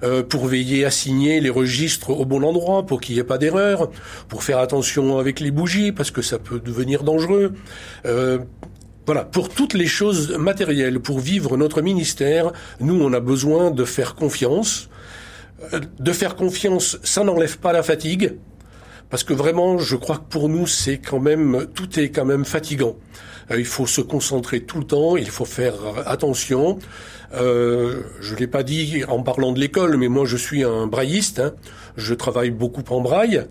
[0.02, 3.38] Euh, pour veiller à signer les registres au bon endroit, pour qu'il n'y ait pas
[3.38, 3.90] d'erreur,
[4.28, 7.54] pour faire attention avec les bougies, parce que ça peut devenir dangereux.
[8.04, 8.38] Euh,
[9.06, 13.84] voilà, pour toutes les choses matérielles, pour vivre notre ministère, nous, on a besoin de
[13.84, 14.90] faire confiance.
[15.98, 18.36] De faire confiance, ça n'enlève pas la fatigue,
[19.14, 22.44] parce que vraiment, je crois que pour nous, c'est quand même, tout est quand même
[22.44, 22.96] fatigant.
[23.52, 25.74] Euh, il faut se concentrer tout le temps, il faut faire
[26.04, 26.80] attention.
[27.32, 31.38] Euh, je l'ai pas dit en parlant de l'école, mais moi je suis un brailliste.
[31.38, 31.54] Hein.
[31.96, 33.44] Je travaille beaucoup en braille.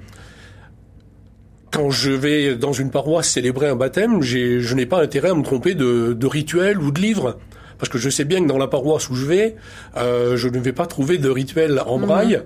[1.72, 5.44] Quand je vais dans une paroisse célébrer un baptême, je n'ai pas intérêt à me
[5.44, 7.38] tromper de, de rituel ou de livre
[7.84, 9.58] parce que je sais bien que dans la paroisse où je vais,
[9.98, 12.06] euh, je ne vais pas trouver de rituel en mhm.
[12.06, 12.42] braille.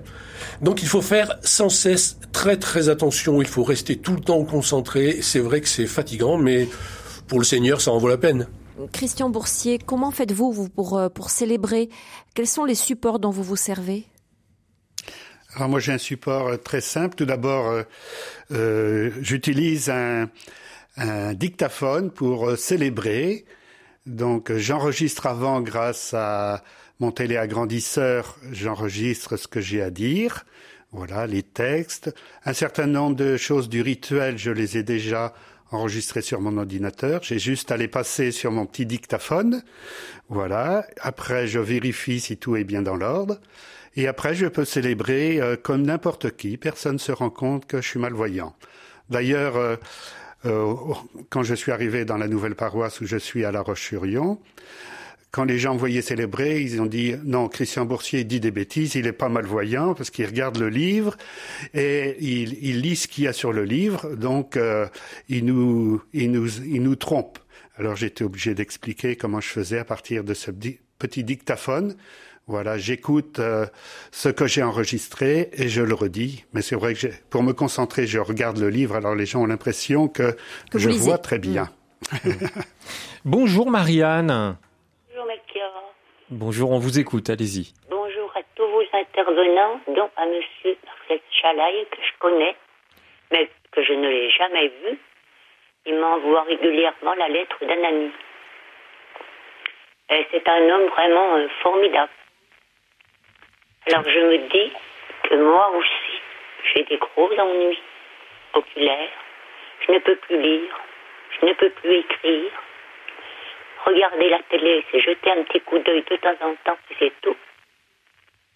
[0.62, 4.42] Donc il faut faire sans cesse très très attention, il faut rester tout le temps
[4.42, 5.20] concentré.
[5.22, 6.68] C'est vrai que c'est fatigant, mais
[7.28, 8.48] pour le Seigneur, ça en vaut la peine.
[8.92, 11.88] Christian Boursier, comment faites-vous vous, pour, euh, pour célébrer?
[12.34, 14.06] Quels sont les supports dont vous vous servez?
[15.54, 17.14] Alors moi j'ai un support euh, très simple.
[17.14, 17.84] Tout d'abord,
[18.50, 20.30] euh, j'utilise un,
[20.96, 23.44] un, dictaphone pour célébrer.
[24.08, 26.64] Donc j'enregistre avant grâce à
[26.98, 30.46] mon téléagrandisseur, j'enregistre ce que j'ai à dire.
[30.92, 32.14] Voilà, les textes.
[32.46, 35.34] Un certain nombre de choses du rituel, je les ai déjà
[35.72, 37.22] enregistrées sur mon ordinateur.
[37.22, 39.62] J'ai juste à les passer sur mon petit dictaphone.
[40.30, 40.86] Voilà.
[41.02, 43.38] Après, je vérifie si tout est bien dans l'ordre.
[43.94, 46.56] Et après, je peux célébrer euh, comme n'importe qui.
[46.56, 48.54] Personne ne se rend compte que je suis malvoyant.
[49.10, 49.76] D'ailleurs, euh,
[50.44, 50.74] euh,
[51.30, 54.38] quand je suis arrivé dans la nouvelle paroisse où je suis à La Roche-sur-Yon,
[55.30, 59.06] quand les gens voyaient célébrer, ils ont dit non, Christian Boursier dit des bêtises, il
[59.06, 61.16] est pas malvoyant parce qu'il regarde le livre
[61.74, 64.86] et il, il, lit ce qu'il y a sur le livre, donc euh,
[65.28, 67.38] il, nous, il, nous, il nous trompe.
[67.76, 70.50] Alors j'étais obligé d'expliquer comment je faisais à partir de ce
[70.98, 71.94] petit dictaphone.
[72.48, 73.66] Voilà, j'écoute euh,
[74.10, 76.46] ce que j'ai enregistré et je le redis.
[76.54, 78.96] Mais c'est vrai que pour me concentrer, je regarde le livre.
[78.96, 80.34] Alors les gens ont l'impression que,
[80.74, 81.66] je vois très bien.
[83.26, 84.56] Bonjour Marianne.
[85.10, 85.94] Bonjour Melchior.
[86.30, 87.74] Bonjour, on vous écoute, allez-y.
[87.90, 92.56] Bonjour à tous vos intervenants, dont à Monsieur Marcel Chalaï, que je connais,
[93.30, 94.98] mais que je ne l'ai jamais vu.
[95.84, 98.10] Il m'envoie régulièrement la lettre d'un ami.
[100.10, 102.10] Et c'est un homme vraiment euh, formidable.
[103.88, 104.72] Alors je me dis
[105.22, 106.20] que moi aussi,
[106.62, 107.80] j'ai des gros ennuis
[108.52, 109.18] oculaires.
[109.86, 110.78] Je ne peux plus lire,
[111.40, 112.50] je ne peux plus écrire.
[113.86, 117.36] Regarder la télé, c'est jeter un petit coup d'œil de temps en temps, c'est tout.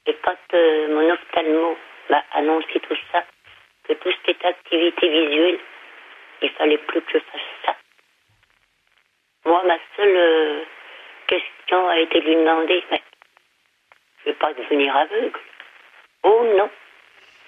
[0.04, 1.78] Et quand euh, mon ophtalmo
[2.10, 3.24] m'a annoncé tout ça,
[3.84, 5.58] que tout ce qui est activité visuelle,
[6.42, 7.76] il fallait plus que je fasse ça.
[9.46, 10.60] Moi, ma seule euh,
[11.26, 13.00] question a été de lui demander, mais
[14.24, 15.40] je ne vais pas devenir aveugle.
[16.24, 16.70] Oh non,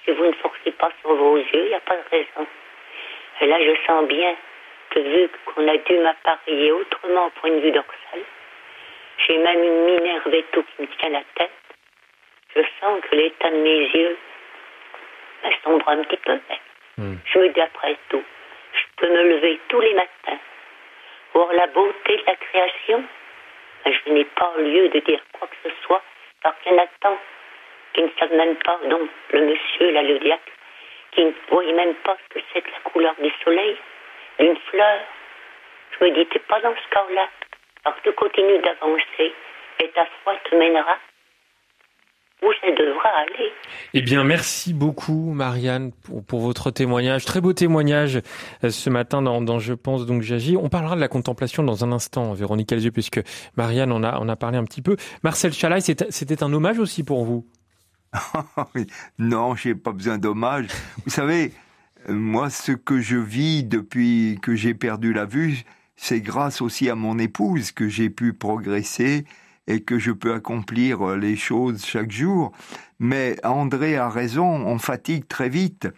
[0.04, 2.46] si vous ne forcez pas sur vos yeux, il n'y a pas de raison.
[3.40, 4.34] Et là, je sens bien
[4.90, 8.20] que vu qu'on a dû m'appareiller autrement au point de vue dorsal,
[9.26, 10.20] j'ai même une mine
[10.52, 11.50] tout qui me tient la tête.
[12.56, 14.16] Je sens que l'état de mes yeux
[15.64, 16.38] sombre un petit peu.
[16.98, 17.16] Hmm.
[17.24, 18.22] Je me dis après tout,
[18.72, 20.38] je peux me lever tous les matins,
[21.32, 23.04] voir la beauté de la création.
[23.86, 26.02] Je n'ai pas lieu de dire quoi que ce soit,
[26.44, 26.80] parce qu'il y
[27.94, 30.20] qui ne savent même pas, donc le monsieur, là, le
[31.12, 33.76] qui ne voient même pas ce que c'est la couleur du soleil,
[34.38, 35.00] d'une fleur.
[35.92, 37.28] Je me dis, t'es pas dans ce cas-là,
[37.84, 39.32] alors tu continues d'avancer
[39.80, 40.98] et ta foi te mènera
[42.42, 43.52] où ça devra aller.
[43.94, 47.24] Eh bien, merci beaucoup, Marianne, pour, pour votre témoignage.
[47.24, 48.20] Très beau témoignage
[48.62, 50.56] euh, ce matin dans, dans Je pense donc j'agis.
[50.56, 53.20] On parlera de la contemplation dans un instant, Véronique Alzieux, puisque
[53.56, 54.96] Marianne en a, en a parlé un petit peu.
[55.22, 57.46] Marcel Chalaï, c'était un hommage aussi pour vous.
[59.18, 60.66] non, j'ai pas besoin d'hommage.
[61.04, 61.52] Vous savez,
[62.08, 65.64] moi, ce que je vis depuis que j'ai perdu la vue,
[65.96, 69.24] c'est grâce aussi à mon épouse que j'ai pu progresser
[69.66, 72.52] et que je peux accomplir euh, les choses chaque jour.
[72.98, 75.88] Mais André a raison, on fatigue très vite.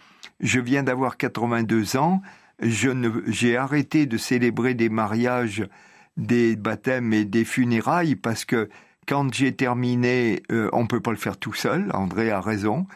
[0.41, 2.23] Je viens d'avoir 82 ans,
[2.61, 5.67] ne, j'ai arrêté de célébrer des mariages,
[6.17, 8.69] des baptêmes et des funérailles parce que
[9.07, 12.87] quand j'ai terminé, euh, on peut pas le faire tout seul, André a raison,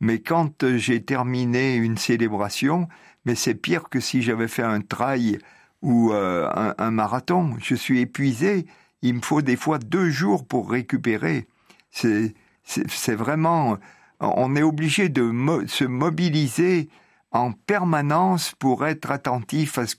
[0.00, 2.88] mais quand euh, j'ai terminé une célébration,
[3.24, 5.38] mais c'est pire que si j'avais fait un trail
[5.80, 7.56] ou euh, un marathon.
[7.60, 8.66] Je suis épuisé.
[9.04, 11.46] Il me faut des fois deux jours pour récupérer.
[11.90, 13.76] C'est, vraiment,
[14.18, 15.30] on est obligé de
[15.66, 16.88] se mobiliser
[17.30, 19.94] en permanence pour être attentif à ce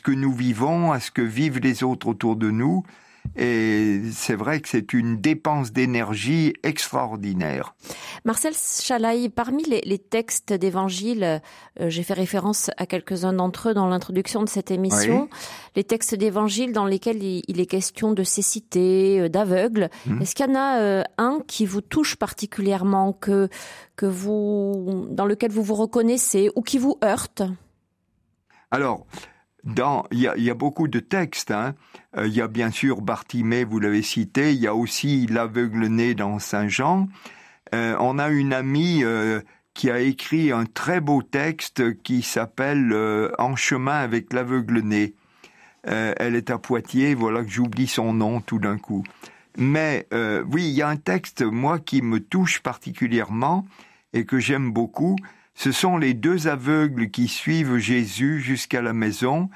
[0.00, 2.84] que nous vivons, à ce que vivent les autres autour de nous.
[3.36, 7.74] Et c'est vrai que c'est une dépense d'énergie extraordinaire.
[8.24, 11.40] Marcel Chalaï, parmi les, les textes d'évangile,
[11.80, 15.38] euh, j'ai fait référence à quelques-uns d'entre eux dans l'introduction de cette émission, Oui.
[15.76, 19.90] les textes d'évangile dans lesquels il, il est question de cécité, euh, d'aveugle.
[20.06, 20.22] Mhm.
[20.22, 23.48] Est-ce qu'il y en a euh, un qui vous touche particulièrement, que,
[23.96, 27.42] que vous, dans lequel vous vous reconnaissez ou qui vous heurte?
[28.70, 29.06] Alors,
[29.66, 31.50] dans, il y a, beaucoup de textes.
[31.50, 31.74] Hein.
[32.16, 34.52] Euh, Il y a bien sûr Bartimée, vous l'avez cité.
[34.52, 37.08] Il y a aussi l'aveugle-né dans Saint Jean.
[37.74, 39.40] Euh, on a une amie euh,
[39.74, 42.94] qui a écrit un très beau texte qui s'appelle
[43.38, 45.14] En chemin avec l'aveugle-né.
[45.88, 47.14] Euh, elle est à Poitiers.
[47.14, 49.04] Voilà que j'oublie son nom tout d'un coup.
[49.58, 53.66] Mais oui, il y a un texte, moi, qui me touche particulièrement
[54.12, 55.16] et que j'aime beaucoup.
[55.58, 59.48] Ce sont les deux aveugles qui suivent Jésus jusqu'à la maison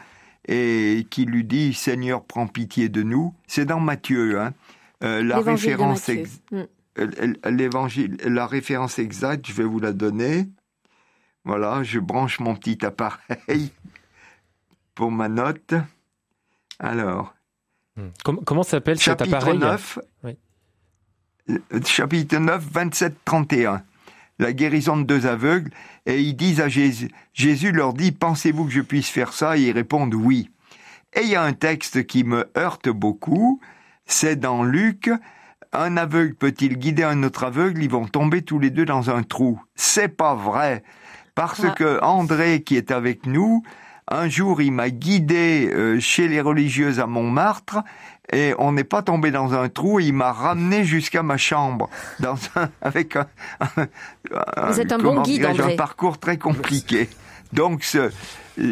[0.48, 3.34] et qui lui dit Seigneur, prends pitié de nous.
[3.46, 4.40] C'est dans Matthieu.
[4.40, 4.54] Hein.
[5.04, 6.22] Euh, la référence Matthieu.
[6.96, 10.48] ex- l'évangile, la référence exacte, je vais vous la donner.
[11.44, 13.70] Voilà, je branche mon petit appareil
[14.94, 15.74] pour ma note.
[16.78, 17.34] Alors,
[18.24, 19.58] Com- comment s'appelle cet chapitre appareil?
[19.58, 20.36] 9, Oui.
[21.50, 23.82] euh, chapitre 9, 27, 31.
[24.40, 25.70] La guérison de deux aveugles.
[26.07, 29.57] Et ils disent à Jésus, Jésus leur dit, pensez-vous que je puisse faire ça?
[29.57, 30.50] Et ils répondent oui.
[31.14, 33.61] Et il y a un texte qui me heurte beaucoup.
[34.07, 35.11] C'est dans Luc.
[35.72, 37.83] Un aveugle peut-il guider un autre aveugle?
[37.83, 39.61] Ils vont tomber tous les deux dans un trou.
[39.76, 40.83] C'est pas vrai.
[41.35, 41.70] Parce Ah.
[41.70, 43.62] que André, qui est avec nous,
[44.09, 47.85] un jour, il m'a guidé euh, chez les religieuses à Montmartre
[48.32, 50.00] et on n'est pas tombé dans un trou.
[50.00, 51.88] Il m'a ramené jusqu'à ma chambre
[52.20, 53.26] dans un, avec un,
[53.76, 55.44] un- Vous êtes un bon guide.
[55.44, 57.08] Un parcours très compliqué.
[57.52, 58.10] Donc, ce-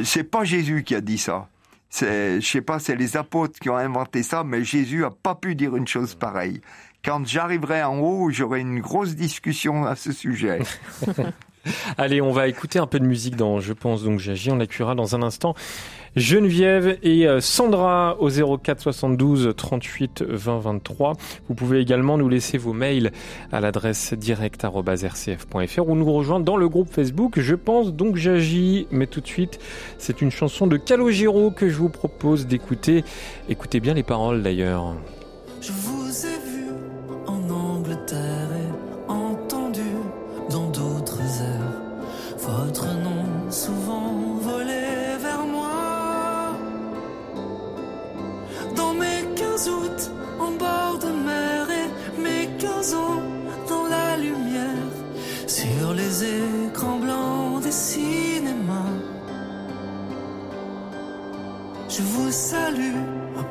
[0.04, 1.48] c'est pas Jésus qui a dit ça.
[1.90, 5.34] C'est, je sais pas, c'est les apôtres qui ont inventé ça, mais Jésus a pas
[5.34, 6.60] pu dire une chose pareille.
[7.04, 10.58] Quand j'arriverai en haut, j'aurai une grosse discussion à ce sujet.
[11.98, 14.50] Allez, on va écouter un peu de musique dans Je pense donc j'agis.
[14.50, 15.54] On accueillera dans un instant
[16.16, 18.28] Geneviève et euh, Sandra au
[18.58, 21.12] 04 72 38 20 23.
[21.48, 23.12] Vous pouvez également nous laisser vos mails
[23.52, 28.86] à l'adresse direct@rcf.fr ou nous rejoindre dans le groupe Facebook Je pense donc j'agis.
[28.90, 29.58] Mais tout de suite,
[29.98, 33.04] c'est une chanson de Calogero que je vous propose d'écouter.
[33.48, 34.94] Écoutez bien les paroles d'ailleurs.
[35.60, 36.66] Je vous ai vu
[37.26, 38.27] en Angleterre
[42.58, 44.86] votre nom souvent volé
[45.26, 46.56] vers moi.
[48.76, 50.00] Dans mes 15 août
[50.38, 53.22] en bord de mer et mes 15 ans
[53.68, 54.92] dans la lumière
[55.46, 58.94] sur les écrans blancs des cinémas.
[61.88, 63.00] Je vous salue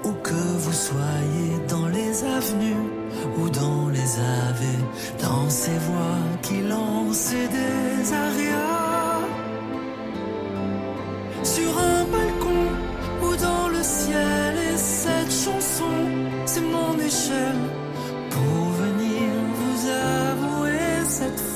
[0.04, 2.97] où que vous soyez dans les avenues
[3.38, 4.12] ou dans les
[4.50, 4.84] avées,
[5.22, 9.26] dans ces voix qui lancent des arias.
[11.44, 12.66] Sur un balcon
[13.24, 15.96] ou dans le ciel, et cette chanson,
[16.46, 17.64] c'est mon échelle
[18.30, 21.47] pour venir vous avouer cette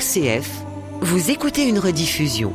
[0.00, 0.48] RCF,
[1.02, 2.54] vous écoutez une rediffusion.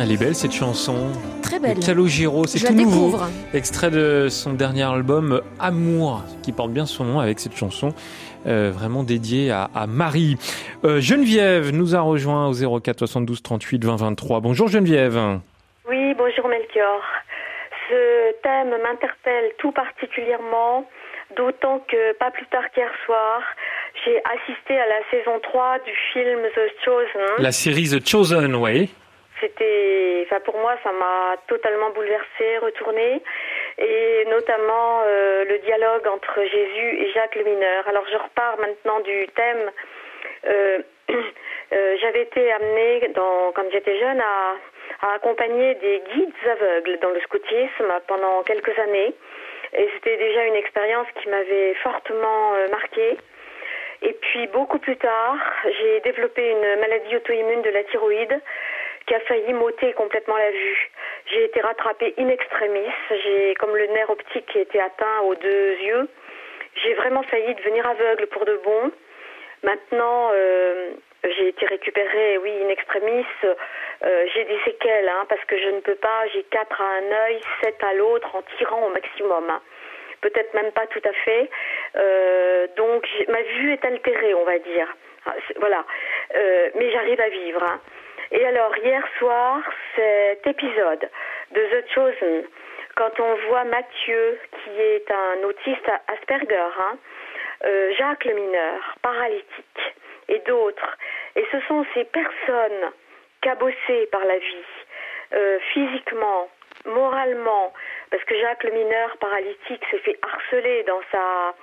[0.00, 1.12] Elle est belle cette chanson.
[1.42, 1.78] Très belle.
[1.78, 3.06] De Calogero, c'est Je la tout nouveau.
[3.08, 3.28] découvre.
[3.52, 7.92] Extrait de son dernier album Amour, qui porte bien son nom avec cette chanson
[8.46, 10.36] euh, vraiment dédiée à, à Marie.
[10.84, 14.40] Euh, Geneviève nous a rejoint au 04 72 38 20 23.
[14.40, 15.20] Bonjour Geneviève.
[15.90, 17.02] Oui, bonjour Melchior.
[17.90, 20.86] Ce thème m'interpelle tout particulièrement,
[21.36, 23.42] d'autant que pas plus tard qu'hier soir,
[24.04, 27.22] j'ai assisté à la saison 3 du film The Chosen.
[27.38, 28.90] La série The Chosen, oui.
[29.40, 33.22] C'était, enfin pour moi, ça m'a totalement bouleversée, retournée,
[33.78, 37.86] et notamment euh, le dialogue entre Jésus et Jacques le mineur.
[37.86, 39.70] Alors je repars maintenant du thème.
[40.46, 40.78] Euh,
[41.72, 47.10] euh, J'avais été amenée, dans, quand j'étais jeune, à, à accompagner des guides aveugles dans
[47.10, 49.14] le scoutisme pendant quelques années,
[49.74, 53.16] et c'était déjà une expérience qui m'avait fortement euh, marquée.
[54.02, 58.40] Et puis beaucoup plus tard, j'ai développé une maladie auto-immune de la thyroïde
[59.06, 60.90] qui a failli m'ôter complètement la vue.
[61.26, 65.76] J'ai été rattrapée in extremis, j'ai comme le nerf optique qui était atteint aux deux
[65.80, 66.08] yeux.
[66.82, 68.92] J'ai vraiment failli devenir aveugle pour de bon.
[69.62, 70.90] Maintenant, euh,
[71.24, 73.24] j'ai été récupérée, oui, in extremis.
[73.44, 77.12] Euh, j'ai des séquelles, hein, parce que je ne peux pas, j'ai quatre à un
[77.26, 79.50] œil, sept à l'autre, en tirant au maximum.
[79.50, 79.60] hein.
[80.20, 81.50] Peut-être même pas tout à fait.
[81.96, 84.88] Euh, donc, ma vue est altérée, on va dire.
[85.26, 85.84] Ah, Voilà.
[86.36, 87.62] Euh, mais j'arrive à vivre.
[87.62, 87.80] hein.
[88.30, 89.60] Et alors, hier soir,
[89.96, 91.08] cet épisode
[91.52, 92.44] de The Chosen,
[92.96, 96.96] quand on voit Mathieu, qui est un autiste Asperger, hein,
[97.96, 99.94] Jacques le mineur, paralytique,
[100.28, 100.96] et d'autres.
[101.36, 102.92] Et ce sont ces personnes
[103.40, 104.66] cabossées par la vie,
[105.34, 106.48] euh, physiquement,
[106.86, 107.72] moralement,
[108.10, 111.54] parce que Jacques le mineur paralytique s'est fait harceler dans sa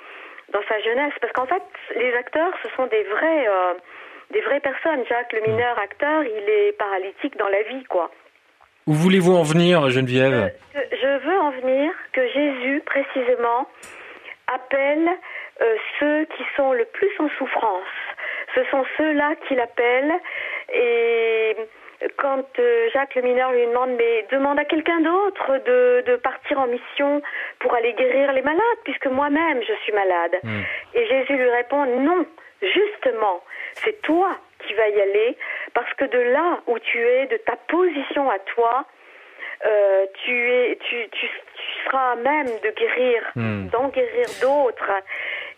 [0.50, 1.64] dans sa jeunesse, parce qu'en fait,
[1.96, 3.74] les acteurs, ce sont des vrais euh,
[4.32, 5.04] des vraies personnes.
[5.10, 8.12] Jacques le mineur acteur, il est paralytique dans la vie, quoi.
[8.88, 10.54] Où voulez-vous en venir, Geneviève?
[10.76, 13.68] Je, veux en venir que Jésus, précisément,
[14.46, 15.10] appelle
[15.62, 17.84] euh, ceux qui sont le plus en souffrance.
[18.56, 20.14] Ce sont ceux-là qu'il appelle
[20.74, 21.56] et
[22.18, 26.60] quand euh, Jacques le mineur lui demande mais demande à quelqu'un d'autre de, de, partir
[26.60, 27.22] en mission
[27.60, 30.38] pour aller guérir les malades puisque moi-même je suis malade.
[30.44, 30.62] Hmm.
[30.94, 32.26] Et Jésus lui répond non,
[32.62, 33.44] justement,
[33.76, 35.38] c'est toi qui vas y aller
[35.74, 38.86] parce que de là où tu es, de ta position à toi,
[39.66, 41.28] euh, tu, es, tu, tu,
[41.86, 43.68] seras même de guérir, hmm.
[43.68, 44.92] d'en guérir d'autres.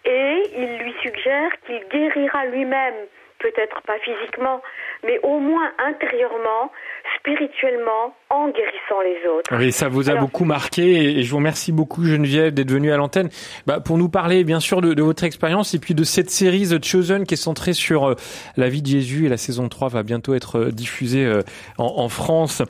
[0.08, 2.95] Et il lui suggère qu'il guérira lui-même
[3.39, 4.62] peut-être pas physiquement,
[5.05, 6.72] mais au moins intérieurement,
[7.20, 9.55] spirituellement, en guérissant les autres.
[9.55, 12.97] Oui, ça vous a beaucoup marqué et je vous remercie beaucoup Geneviève d'être venue à
[12.97, 13.30] l'antenne
[13.66, 16.84] bah, pour nous parler bien sûr de, votre expérience et puis de cette série The
[16.84, 18.16] Chosen qui est centrée sur euh,
[18.58, 21.41] la vie de Jésus et la saison 3 va bientôt être euh, diffusée euh,
[21.78, 22.62] en, France.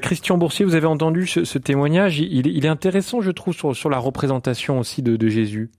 [0.00, 3.98] Christian Boursier, vous avez entendu ce, témoignage, il, est intéressant je trouve sur, sur la
[3.98, 5.70] représentation aussi de, de Jésus.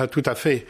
[0.00, 0.64] Ah, tout à fait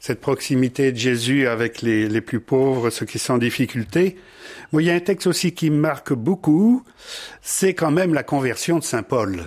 [0.00, 4.16] cette proximité de Jésus avec les, les plus pauvres, ceux qui sont en difficulté.
[4.72, 6.82] Moi, il y a un texte aussi qui me marque beaucoup,
[7.40, 9.44] c'est quand même la conversion de Saint Paul.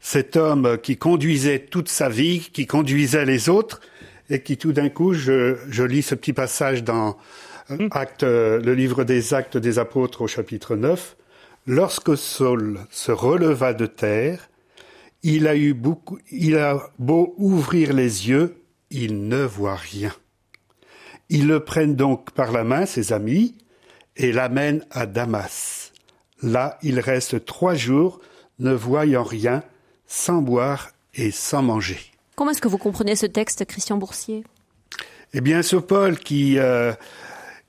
[0.00, 3.80] Cet homme qui conduisait toute sa vie, qui conduisait les autres,
[4.30, 7.16] et qui tout d'un coup, je, je, lis ce petit passage dans
[7.70, 11.16] euh, acte, le livre des actes des apôtres au chapitre 9,
[11.68, 14.49] lorsque Saul se releva de terre,
[15.22, 20.12] il a eu beaucoup, il a beau ouvrir les yeux, il ne voit rien.
[21.28, 23.56] Ils le prennent donc par la main, ses amis,
[24.16, 25.92] et l'amènent à Damas.
[26.42, 28.20] Là, il reste trois jours,
[28.58, 29.62] ne voyant rien,
[30.06, 32.00] sans boire et sans manger.
[32.34, 34.44] Comment est-ce que vous comprenez ce texte, Christian Boursier?
[35.34, 36.92] Eh bien, ce Paul qui, euh,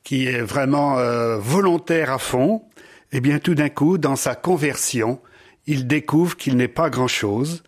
[0.04, 2.64] qui est vraiment euh, volontaire à fond,
[3.12, 5.20] eh bien, tout d'un coup, dans sa conversion,
[5.68, 7.64] il découvre qu'il n'est pas grand-chose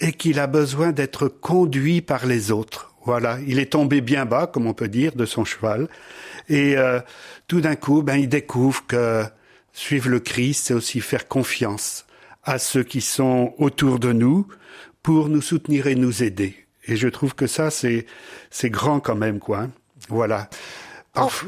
[0.00, 2.94] et qu'il a besoin d'être conduit par les autres.
[3.04, 5.88] Voilà, il est tombé bien bas, comme on peut dire, de son cheval.
[6.48, 7.00] Et euh,
[7.46, 9.24] tout d'un coup, ben, il découvre que
[9.72, 12.06] suivre le Christ, c'est aussi faire confiance
[12.44, 14.46] à ceux qui sont autour de nous
[15.02, 16.54] pour nous soutenir et nous aider.
[16.86, 18.06] Et je trouve que ça, c'est
[18.64, 19.60] grand quand même, quoi.
[19.60, 19.70] Hein.
[20.08, 20.48] Voilà.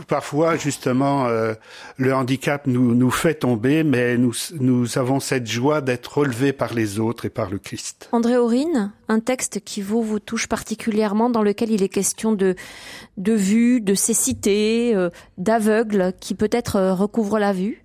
[0.09, 1.55] Parfois, justement, euh,
[1.97, 6.75] le handicap nous, nous fait tomber, mais nous, nous avons cette joie d'être relevés par
[6.75, 8.09] les autres et par le Christ.
[8.13, 12.57] André Aurine, un texte qui vous, vous touche particulièrement, dans lequel il est question de,
[13.17, 17.85] de vue, de cécité, euh, d'aveugle, qui peut-être euh, recouvre la vue?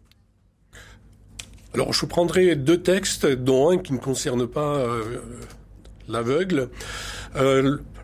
[1.75, 4.81] Alors, je prendrai deux textes, dont un qui ne concerne pas
[6.07, 6.69] l'aveugle.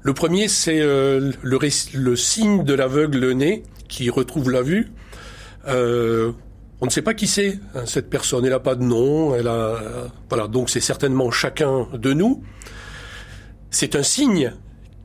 [0.04, 4.92] Le premier, c'est euh, le, signe de l'aveugle né qui retrouve la vue.
[5.68, 6.32] Euh,
[6.80, 8.44] on ne sait pas qui c'est hein, cette personne.
[8.44, 9.36] Elle n'a pas de nom.
[9.36, 10.48] Elle a voilà.
[10.48, 12.44] Donc c'est certainement chacun de nous.
[13.70, 14.54] C'est un signe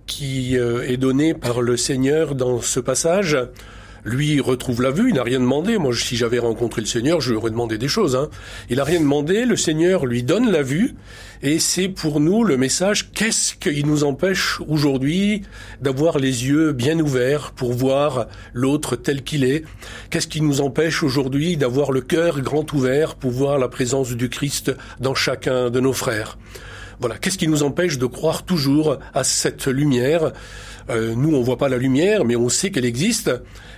[0.07, 3.37] qui euh, est donné par le Seigneur dans ce passage.
[4.07, 5.79] Lui retrouve la vue, il n'a rien demandé.
[5.79, 8.15] Moi, si j'avais rencontré le Seigneur, je lui aurais demandé des choses.
[8.15, 8.29] Hein.
[8.71, 10.95] Il n'a rien demandé, le Seigneur lui donne la vue,
[11.43, 15.43] et c'est pour nous le message, qu'est-ce qui nous empêche aujourd'hui
[15.81, 19.65] d'avoir les yeux bien ouverts pour voir l'autre tel qu'il est?
[20.11, 24.29] Qu'est-ce qui nous empêche aujourd'hui d'avoir le cœur grand ouvert pour voir la présence du
[24.29, 26.39] Christ dans chacun de nos frères?
[27.01, 30.33] Voilà, qu'est-ce qui nous empêche de croire toujours à cette lumière
[30.89, 33.31] euh, Nous, on voit pas la lumière, mais on sait qu'elle existe,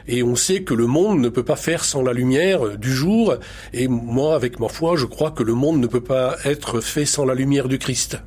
[0.06, 3.34] et on sait que le monde ne peut pas faire sans la lumière du jour.
[3.72, 7.06] Et moi, avec ma foi, je crois que le monde ne peut pas être fait
[7.06, 8.18] sans la lumière du Christ.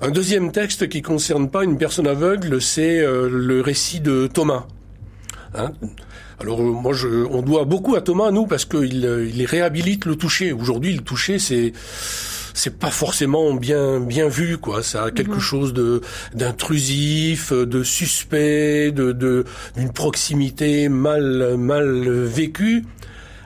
[0.00, 4.66] Un deuxième texte qui concerne pas une personne aveugle, c'est euh, le récit de Thomas.
[5.54, 5.72] Hein
[6.40, 10.14] alors euh, moi, je, on doit beaucoup à Thomas, nous, parce qu'il il réhabilite le
[10.14, 10.52] toucher.
[10.52, 11.72] Aujourd'hui, le toucher, c'est
[12.58, 15.40] c'est pas forcément bien bien vu quoi ça a quelque mhm.
[15.40, 16.00] chose de
[16.34, 19.44] d'intrusif de suspect de
[19.76, 22.84] d'une proximité mal mal vécue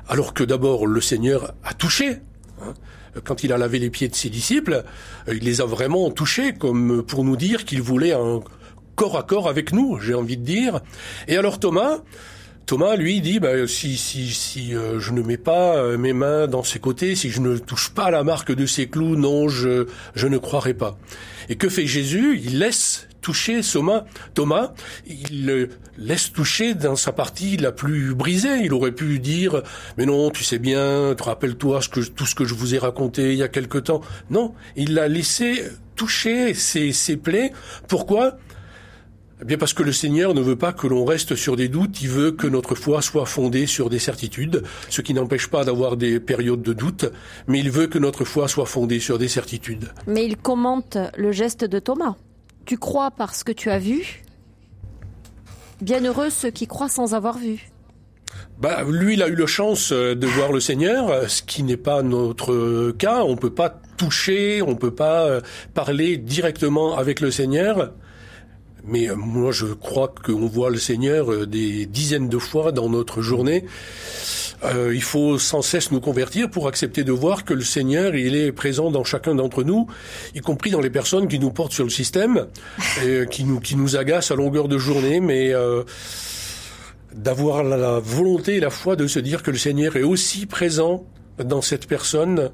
[0.08, 2.20] alors que d'abord le Seigneur a touché
[2.62, 2.72] hein.
[3.22, 4.82] quand il a lavé les pieds de ses disciples
[5.28, 8.40] il les a vraiment touchés comme pour nous dire qu'il voulait un
[8.96, 10.80] corps à corps avec nous j'ai envie de dire
[11.28, 11.98] et alors Thomas
[12.66, 16.46] Thomas, lui, dit bah, si si si euh, je ne mets pas euh, mes mains
[16.46, 19.86] dans ses côtés, si je ne touche pas la marque de ses clous, non, je
[20.14, 20.96] je ne croirai pas.
[21.48, 22.40] Et que fait Jésus?
[22.42, 24.04] Il laisse toucher Thomas.
[24.34, 24.72] Thomas,
[25.06, 28.60] il le laisse toucher dans sa partie la plus brisée.
[28.64, 29.62] Il aurait pu dire
[29.98, 31.80] mais non, tu sais bien, te rappelle-toi
[32.14, 34.02] tout ce que je vous ai raconté il y a quelque temps.
[34.30, 35.64] Non, il l'a laissé
[35.96, 37.52] toucher ses, ses plaies.
[37.88, 38.38] Pourquoi?
[39.42, 42.00] Eh bien parce que le Seigneur ne veut pas que l'on reste sur des doutes,
[42.00, 45.96] il veut que notre foi soit fondée sur des certitudes, ce qui n'empêche pas d'avoir
[45.96, 47.06] des périodes de doute,
[47.48, 49.88] mais il veut que notre foi soit fondée sur des certitudes.
[50.06, 52.14] Mais il commente le geste de Thomas.
[52.66, 54.22] Tu crois parce que tu as vu?
[55.80, 57.68] Bienheureux ceux qui croient sans avoir vu.
[58.60, 61.64] Bah, lui, il a eu la chance euh, de voir le Seigneur, euh, ce qui
[61.64, 63.24] n'est pas notre cas.
[63.24, 65.40] On peut pas toucher, on peut pas euh,
[65.74, 67.92] parler directement avec le Seigneur.
[68.84, 73.64] Mais moi, je crois qu'on voit le Seigneur des dizaines de fois dans notre journée.
[74.64, 78.36] Euh, il faut sans cesse nous convertir pour accepter de voir que le Seigneur, il
[78.36, 79.88] est présent dans chacun d'entre nous,
[80.34, 82.46] y compris dans les personnes qui nous portent sur le système,
[83.04, 85.82] et qui nous qui nous agacent à longueur de journée, mais euh,
[87.12, 91.04] d'avoir la, volonté et la foi de se dire que le Seigneur est aussi présent
[91.38, 92.50] dans cette personne.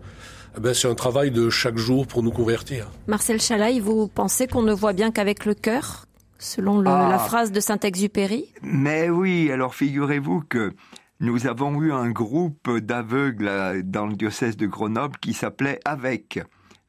[0.57, 2.91] Eh ben, c'est un travail de chaque jour pour nous convertir.
[3.07, 6.08] Marcel Chalaï, vous pensez qu'on ne voit bien qu'avec le cœur
[6.39, 7.09] selon le, Ah.
[7.11, 10.75] la phrase de Saint-Exupéry Mais oui, alors figurez-vous que
[11.21, 16.41] nous avons eu un groupe d'aveugles euh, dans le diocèse de Grenoble qui s'appelait AVEC,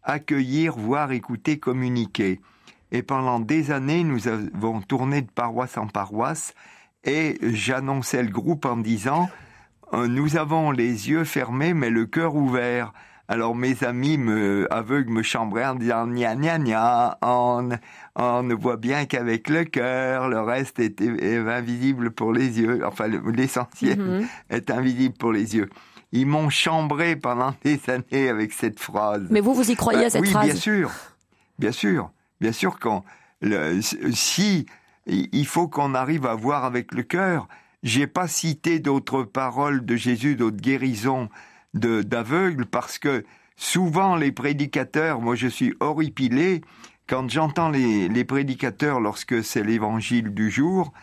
[0.03, 2.39] accueillir, voir, écouter, communiquer.
[2.91, 6.53] Et pendant des années, nous avons tourné de paroisse en paroisse
[7.03, 9.29] et j'annonçais le groupe en disant
[9.93, 12.93] euh, nous avons les yeux fermés mais le cœur ouvert.
[13.32, 17.69] Alors mes amis me, aveugles me chambraient en disant gna gna gna, on,
[18.15, 22.82] on ne voit bien qu'avec le cœur, le reste est, est invisible pour les yeux.
[22.86, 24.27] Enfin, le- l'essentiel Mhm.
[24.49, 25.69] est invisible pour les yeux.
[26.11, 29.27] Ils m'ont chambré pendant des années avec cette phrase.
[29.30, 30.91] Mais vous, vous y croyez à cette oui, phrase bien sûr,
[31.59, 32.09] bien sûr,
[32.41, 32.80] bien sûr.
[32.80, 33.05] Quand
[33.41, 34.65] le, si
[35.05, 37.47] il faut qu'on arrive à voir avec le cœur.
[37.82, 41.30] J'ai pas cité d'autres paroles de Jésus, d'autres guérisons
[41.74, 46.61] de d'aveugles parce que souvent les prédicateurs, moi je suis horripilé
[47.07, 50.93] quand j'entends les, les prédicateurs lorsque c'est l'évangile du jour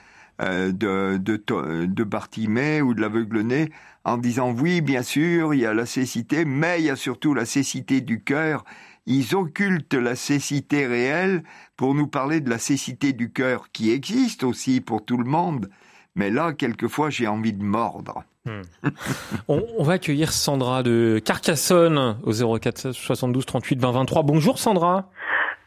[0.41, 3.71] euh, de, de, ou de l'aveugle-né
[4.05, 7.35] en disant oui, bien sûr, il y a la cécité, mais il y a surtout
[7.35, 8.64] la cécité du cœur.
[9.07, 11.43] Ils occultent la cécité réelle
[11.77, 15.71] pour nous parler de la cécité du cœur qui existe aussi pour tout le monde.
[16.17, 18.25] Mais là, quelquefois, j'ai envie de mordre.
[19.49, 24.23] On, on va accueillir Sandra de Carcassonne au 04 72 38 20 23.
[24.23, 25.05] Bonjour Sandra.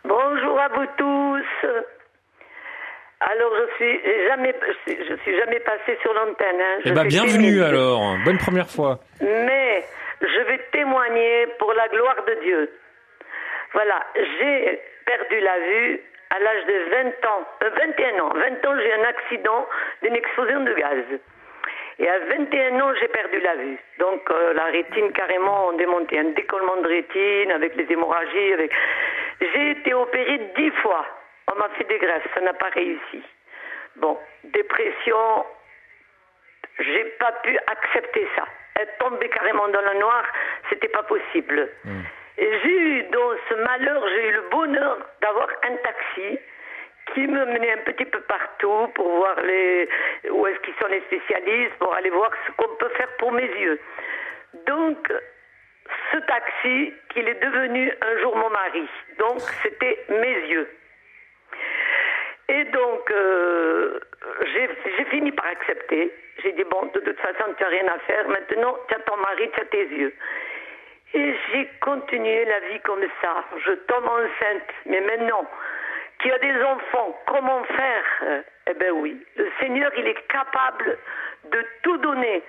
[0.05, 1.67] Bonjour à vous tous.
[3.21, 4.55] Alors je suis jamais
[4.87, 6.55] je suis, jamais passée sur l'antenne.
[6.61, 6.79] hein.
[6.85, 8.15] Eh ben bienvenue alors.
[8.23, 8.99] Bonne première fois.
[9.19, 9.83] Mais
[10.21, 12.71] je vais témoigner pour la gloire de Dieu.
[13.73, 18.31] Voilà, j'ai perdu la vue à l'âge de 20 ans, euh, 21 ans.
[18.33, 19.67] 20 ans, j'ai un accident
[20.03, 21.03] d'une explosion de gaz.
[21.99, 23.77] Et à 21 ans, j'ai perdu la vue.
[23.99, 28.53] Donc euh, la rétine carrément démontée, un décollement de rétine avec les hémorragies.
[28.53, 28.71] Avec...
[29.41, 31.05] J'ai été opérée dix fois.
[31.51, 33.23] On m'a fait des greffes, ça n'a pas réussi.
[33.97, 35.45] Bon, dépression,
[36.79, 38.45] j'ai pas pu accepter ça.
[38.79, 40.23] Être tombée carrément dans le noir,
[40.69, 41.69] c'était pas possible.
[41.85, 41.89] Et
[42.39, 46.39] j'ai eu dans ce malheur, j'ai eu le bonheur d'avoir un taxi
[47.13, 49.89] qui me menait un petit peu partout pour voir les,
[50.29, 53.47] où est-ce qu'ils sont les spécialistes, pour aller voir ce qu'on peut faire pour mes
[53.47, 53.79] yeux.
[54.67, 55.11] Donc,
[56.11, 58.87] ce taxi, qu'il est devenu un jour mon mari.
[59.17, 60.69] Donc, c'était mes yeux.
[62.49, 63.99] Et donc, euh,
[64.53, 66.11] j'ai fini par accepter.
[66.43, 68.27] J'ai dit, bon, de toute façon, tu n'as rien à faire.
[68.27, 70.13] Maintenant, tu as ton mari, tu as tes yeux.
[71.13, 73.43] Et j'ai continué la vie comme ça.
[73.65, 74.69] Je tombe enceinte.
[74.85, 75.49] Mais maintenant,
[76.19, 78.43] qu'il y a des enfants, comment faire?
[78.67, 80.97] Eh bien oui, le Seigneur, il est capable
[81.45, 82.43] de tout donner.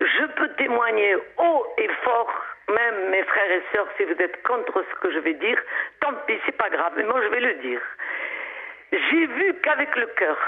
[0.00, 2.32] Je peux témoigner haut et fort,
[2.68, 5.60] même mes frères et sœurs, si vous êtes contre ce que je vais dire,
[6.00, 7.82] tant pis, c'est pas grave, mais moi je vais le dire.
[8.92, 10.38] J'ai vu qu'avec le cœur,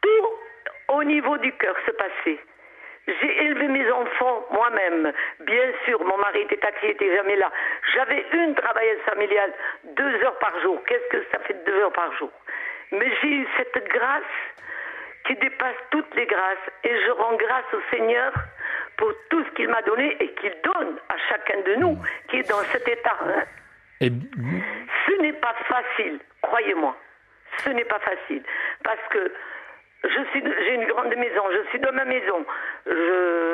[0.00, 0.30] tout
[0.88, 2.38] au niveau du cœur se passait.
[3.06, 5.12] J'ai élevé mes enfants moi-même.
[5.40, 7.50] Bien sûr, mon mari était taxi, il était jamais là.
[7.94, 9.52] J'avais une travailleuse familiale,
[9.96, 10.82] deux heures par jour.
[10.86, 12.30] Qu'est-ce que ça fait deux heures par jour?
[12.92, 14.22] Mais j'ai eu cette grâce
[15.26, 16.70] qui dépasse toutes les grâces.
[16.84, 18.32] Et je rends grâce au Seigneur
[18.96, 21.98] pour tout ce qu'il m'a donné et qu'il donne à chacun de nous
[22.28, 23.16] qui est dans cet état.
[24.00, 24.10] Et
[25.06, 26.96] Ce n'est pas facile, croyez-moi.
[27.58, 28.42] Ce n'est pas facile.
[28.82, 29.32] Parce que
[30.08, 32.44] je suis, j'ai une grande maison, je suis dans ma maison.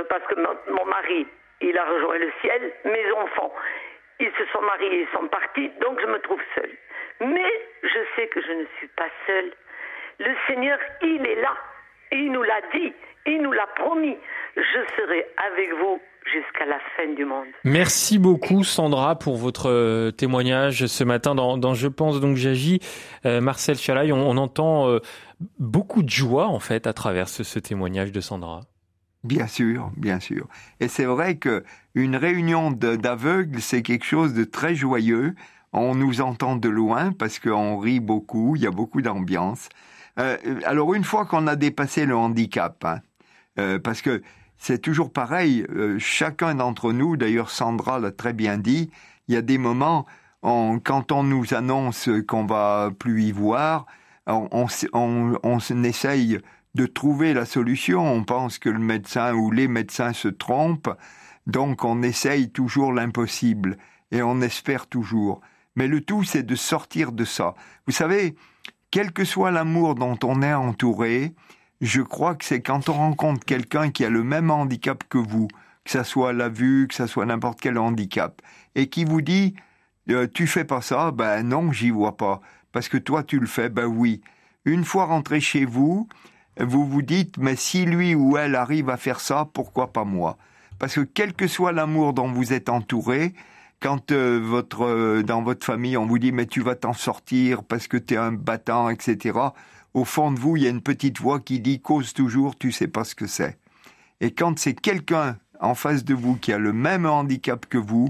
[0.08, 1.26] Parce que mon, mon mari,
[1.60, 3.52] il a rejoint le ciel, mes enfants,
[4.20, 6.76] ils se sont mariés, ils sont partis, donc je me trouve seule.
[7.20, 9.52] Mais je sais que je ne suis pas seule.
[10.18, 11.56] Le Seigneur, il est là.
[12.10, 12.92] Il nous l'a dit,
[13.26, 14.18] il nous l'a promis.
[14.56, 16.00] je serai avec vous
[16.30, 17.46] jusqu'à la fin du monde.
[17.64, 22.80] Merci beaucoup Sandra pour votre euh, témoignage ce matin dans, Je pense donc j'agis.
[23.26, 25.00] Euh, Marcel Chalaï, on, entend euh,
[25.58, 28.60] beaucoup de joie en fait à travers ce, témoignage de Sandra.
[29.24, 30.48] Bien sûr, bien sûr.
[30.80, 31.64] Et c'est vrai que
[31.94, 35.34] une réunion d'aveugles, c'est quelque chose de très joyeux.
[35.72, 39.68] On nous entend de loin parce qu'on rit beaucoup, il y a beaucoup d'ambiance.
[40.16, 44.22] alors une fois qu'on a dépassé le handicap, hein, parce que
[44.62, 45.66] c'est toujours pareil.
[45.70, 48.90] Euh, chacun d'entre nous, d'ailleurs Sandra l'a très bien dit,
[49.26, 50.06] il y a des moments,
[50.42, 53.86] quand on nous annonce qu'on va plus y voir,
[54.28, 54.48] on,
[54.92, 56.38] on, on, essaye
[56.76, 58.06] de trouver la solution.
[58.06, 60.96] On pense que le médecin ou les médecins se trompent,
[61.48, 63.78] donc on essaye toujours l'impossible
[64.12, 65.40] et on espère toujours.
[65.74, 67.54] Mais le tout, c'est de sortir de ça.
[67.86, 68.36] Vous savez,
[68.92, 71.34] quel que soit l'amour dont on est entouré,
[71.82, 75.48] je crois que c'est quand on rencontre quelqu'un qui a le même handicap que vous,
[75.84, 78.40] que ça soit la vue, que ça soit n'importe quel handicap,
[78.76, 79.56] et qui vous dit
[80.08, 83.46] euh, tu fais pas ça, ben non, j'y vois pas, parce que toi tu le
[83.46, 84.22] fais, ben oui.
[84.64, 86.08] Une fois rentré chez vous,
[86.56, 90.38] vous vous dites mais si lui ou elle arrive à faire ça, pourquoi pas moi?
[90.78, 93.34] Parce que quel que soit l'amour dont vous êtes entouré,
[93.80, 97.64] quand euh, votre euh, dans votre famille on vous dit mais tu vas t'en sortir
[97.64, 99.32] parce que tu es un battant, etc
[99.94, 102.72] au fond de vous, il y a une petite voix qui dit cause toujours, tu
[102.72, 103.58] sais pas ce que c'est.
[104.20, 108.08] Et quand c'est quelqu'un en face de vous qui a le même handicap que vous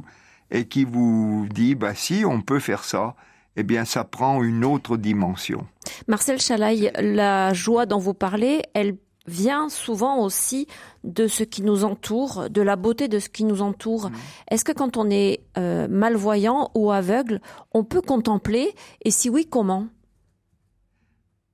[0.51, 3.15] et qui vous dit bah si on peut faire ça,
[3.57, 5.67] eh bien ça prend une autre dimension.
[6.09, 10.67] Marcel Chalaï, la joie dont vous parlez, elle vient souvent aussi
[11.05, 14.11] de ce qui nous entoure, de la beauté de ce qui nous entoure.
[14.11, 14.15] Mmh.
[14.51, 17.41] Est-ce que quand on est euh, malvoyant ou aveugle,
[17.73, 18.75] on peut contempler?
[19.05, 19.87] Et si oui, comment?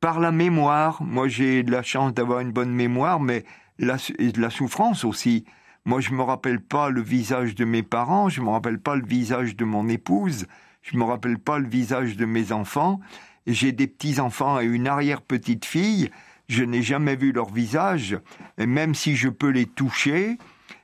[0.01, 1.03] Par la mémoire.
[1.03, 3.45] Moi, j'ai de la chance d'avoir une bonne mémoire, mais
[3.79, 5.45] la, de la souffrance aussi.
[5.85, 9.07] Moi, je me rappelle pas le visage de mes parents, je me rappelle pas le
[9.07, 10.47] visage de mon épouse,
[10.83, 13.01] je me rappelle pas le visage de mes enfants.
[13.47, 16.11] J'ai des petits enfants et une arrière petite fille.
[16.49, 18.19] Je n'ai jamais vu leur visage,
[18.57, 20.39] et même si je peux les toucher,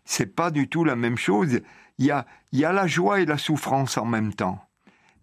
[0.04, 1.60] c'est pas du tout la même chose.
[1.98, 4.62] Il y a, il y a la joie et la souffrance en même temps.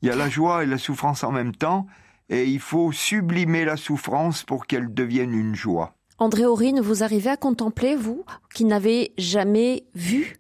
[0.02, 1.86] Il y a la joie et la souffrance en même temps,
[2.32, 5.94] et il faut sublimer la souffrance pour qu'elle devienne une joie.
[6.18, 8.24] André Aurine, vous arrivez à contempler, vous,
[8.56, 10.38] qui n'avez jamais vu?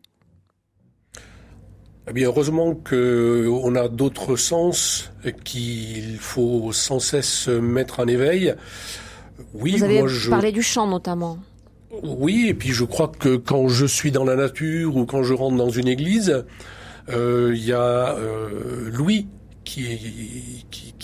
[2.08, 5.12] Eh bien, heureusement qu'on a d'autres sens
[5.44, 8.56] qu'il faut sans cesse mettre en éveil.
[9.54, 11.39] Oui, vous avez parlé du chant notamment.
[12.04, 15.34] Oui, et puis je crois que quand je suis dans la nature ou quand je
[15.34, 16.46] rentre dans une église,
[17.10, 19.28] euh, il y a euh, Louis
[19.64, 19.86] qui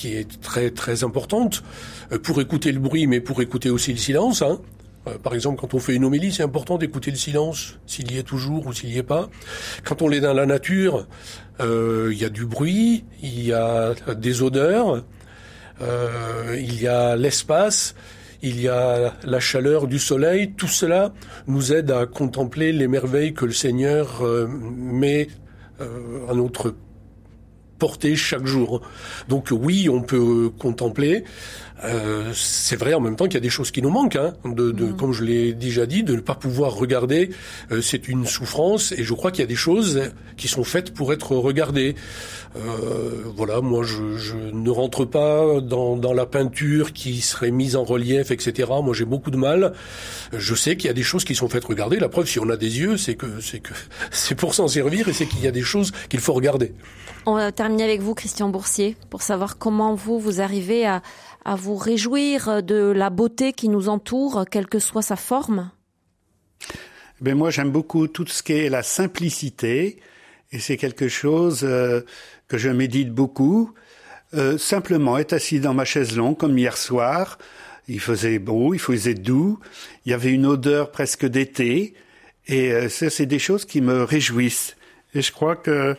[0.05, 1.63] est, très très importante
[2.11, 4.41] euh, pour écouter le bruit, mais pour écouter aussi le silence.
[4.41, 4.59] Hein.
[5.07, 8.17] Euh, par exemple, quand on fait une homélie, c'est important d'écouter le silence, s'il y
[8.17, 9.29] est toujours ou s'il y est pas.
[9.83, 11.07] Quand on est dans la nature,
[11.59, 15.03] euh, il y a du bruit, il y a des odeurs,
[15.79, 17.93] il y a l'espace,
[18.41, 20.53] il y a la chaleur du soleil.
[20.53, 21.13] Tout cela
[21.45, 24.23] nous aide à contempler les merveilles que le Seigneur
[24.75, 25.27] met
[25.79, 26.73] à notre
[27.77, 28.81] porter chaque jour.
[29.27, 31.23] Donc oui, on peut contempler.
[31.83, 34.15] Euh, c'est vrai en même temps qu'il y a des choses qui nous manquent.
[34.15, 34.97] Hein, de, de mm.
[34.97, 37.29] Comme je l'ai déjà dit, de ne pas pouvoir regarder,
[37.71, 38.91] euh, c'est une souffrance.
[38.91, 40.01] Et je crois qu'il y a des choses
[40.37, 41.95] qui sont faites pour être regardées.
[42.55, 47.75] Euh, voilà, moi je, je, ne rentre pas dans, dans la peinture qui serait mise
[47.75, 48.69] en relief, etc.
[48.83, 49.73] Moi j'ai beaucoup de mal.
[50.33, 51.99] Je sais qu'il y a des choses qui sont faites regarder.
[51.99, 53.73] La preuve, si on a des yeux, c'est que c'est que
[54.11, 56.73] c'est pour s'en servir et c'est qu'il y a des choses qu'il faut regarder.
[57.25, 61.01] On va terminer avec vous, Christian Boursier, pour savoir comment vous, vous arrivez à,
[61.47, 65.71] à vous réjouir de la beauté qui nous entoure, quelle que soit sa forme?
[67.21, 69.97] Ben moi, j'aime beaucoup tout ce qui est la simplicité,
[70.51, 72.01] et c'est quelque chose euh,
[72.49, 73.73] que je médite beaucoup.
[74.33, 77.37] Euh, simplement être assis dans ma chaise longue, comme hier soir,
[77.87, 79.57] il faisait beau, il faisait doux,
[80.05, 81.93] il y avait une odeur presque d'été,
[82.47, 84.75] et euh, c'est des choses qui me réjouissent.
[85.13, 85.95] Et je crois que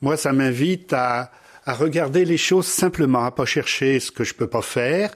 [0.00, 1.32] moi, ça m'invite à,
[1.66, 5.12] à, regarder les choses simplement, à pas chercher ce que je peux pas faire,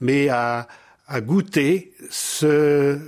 [0.00, 0.68] mais à,
[1.06, 2.98] à goûter ce,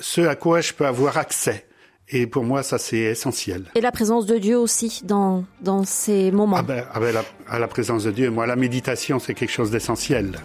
[0.00, 1.66] ce à quoi je peux avoir accès.
[2.08, 3.64] Et pour moi, ça c'est essentiel.
[3.74, 6.56] Et la présence de Dieu aussi dans, dans ces moments.
[6.58, 9.52] Ah ben, ah ben la, à la présence de Dieu, moi la méditation c'est quelque
[9.52, 10.38] chose d'essentiel.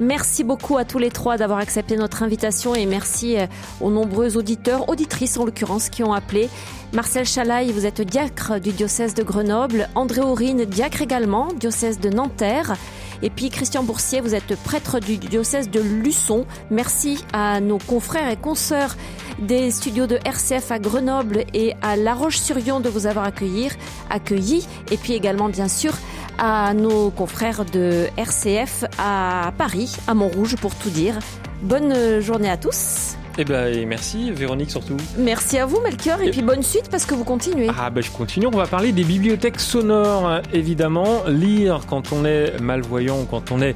[0.00, 3.46] Merci beaucoup à tous les trois d'avoir accepté notre invitation et merci euh,
[3.80, 6.48] aux nombreux auditeurs, auditrices en l'occurrence, qui ont appelé.
[6.92, 9.88] Marcel Chalaï, vous êtes diacre du diocèse de Grenoble.
[9.94, 12.74] André Aurine, diacre également, diocèse de Nanterre.
[13.22, 16.44] Et puis Christian Boursier, vous êtes prêtre du diocèse de Luçon.
[16.70, 18.96] Merci à nos confrères et consoeurs
[19.38, 23.70] des studios de RCF à Grenoble et à La Roche-sur-Yon de vous avoir accueillis,
[24.10, 24.66] accueillis.
[24.90, 25.92] Et puis également, bien sûr,
[26.38, 31.18] à nos confrères de RCF à Paris, à Montrouge, pour tout dire.
[31.62, 33.16] Bonne journée à tous.
[33.38, 34.96] Eh ben, et merci, Véronique surtout.
[35.16, 37.68] Merci à vous, Melchior, et, puis bonne suite parce que vous continuez.
[37.78, 38.46] Ah, ben je continue.
[38.46, 41.24] On va parler des bibliothèques sonores, hein, évidemment.
[41.26, 43.74] Lire quand on est malvoyant ou quand on est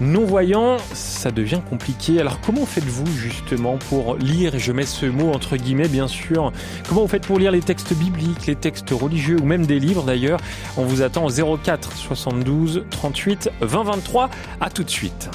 [0.00, 2.20] non-voyant, ça devient compliqué.
[2.20, 6.52] Alors, comment faites-vous justement pour lire, et je mets ce mot entre guillemets, bien sûr,
[6.88, 10.02] comment vous faites pour lire les textes bibliques, les textes religieux ou même des livres
[10.02, 10.40] d'ailleurs?
[10.76, 14.30] On vous attend au 04 72 38 20 23.
[14.60, 15.30] À tout de suite.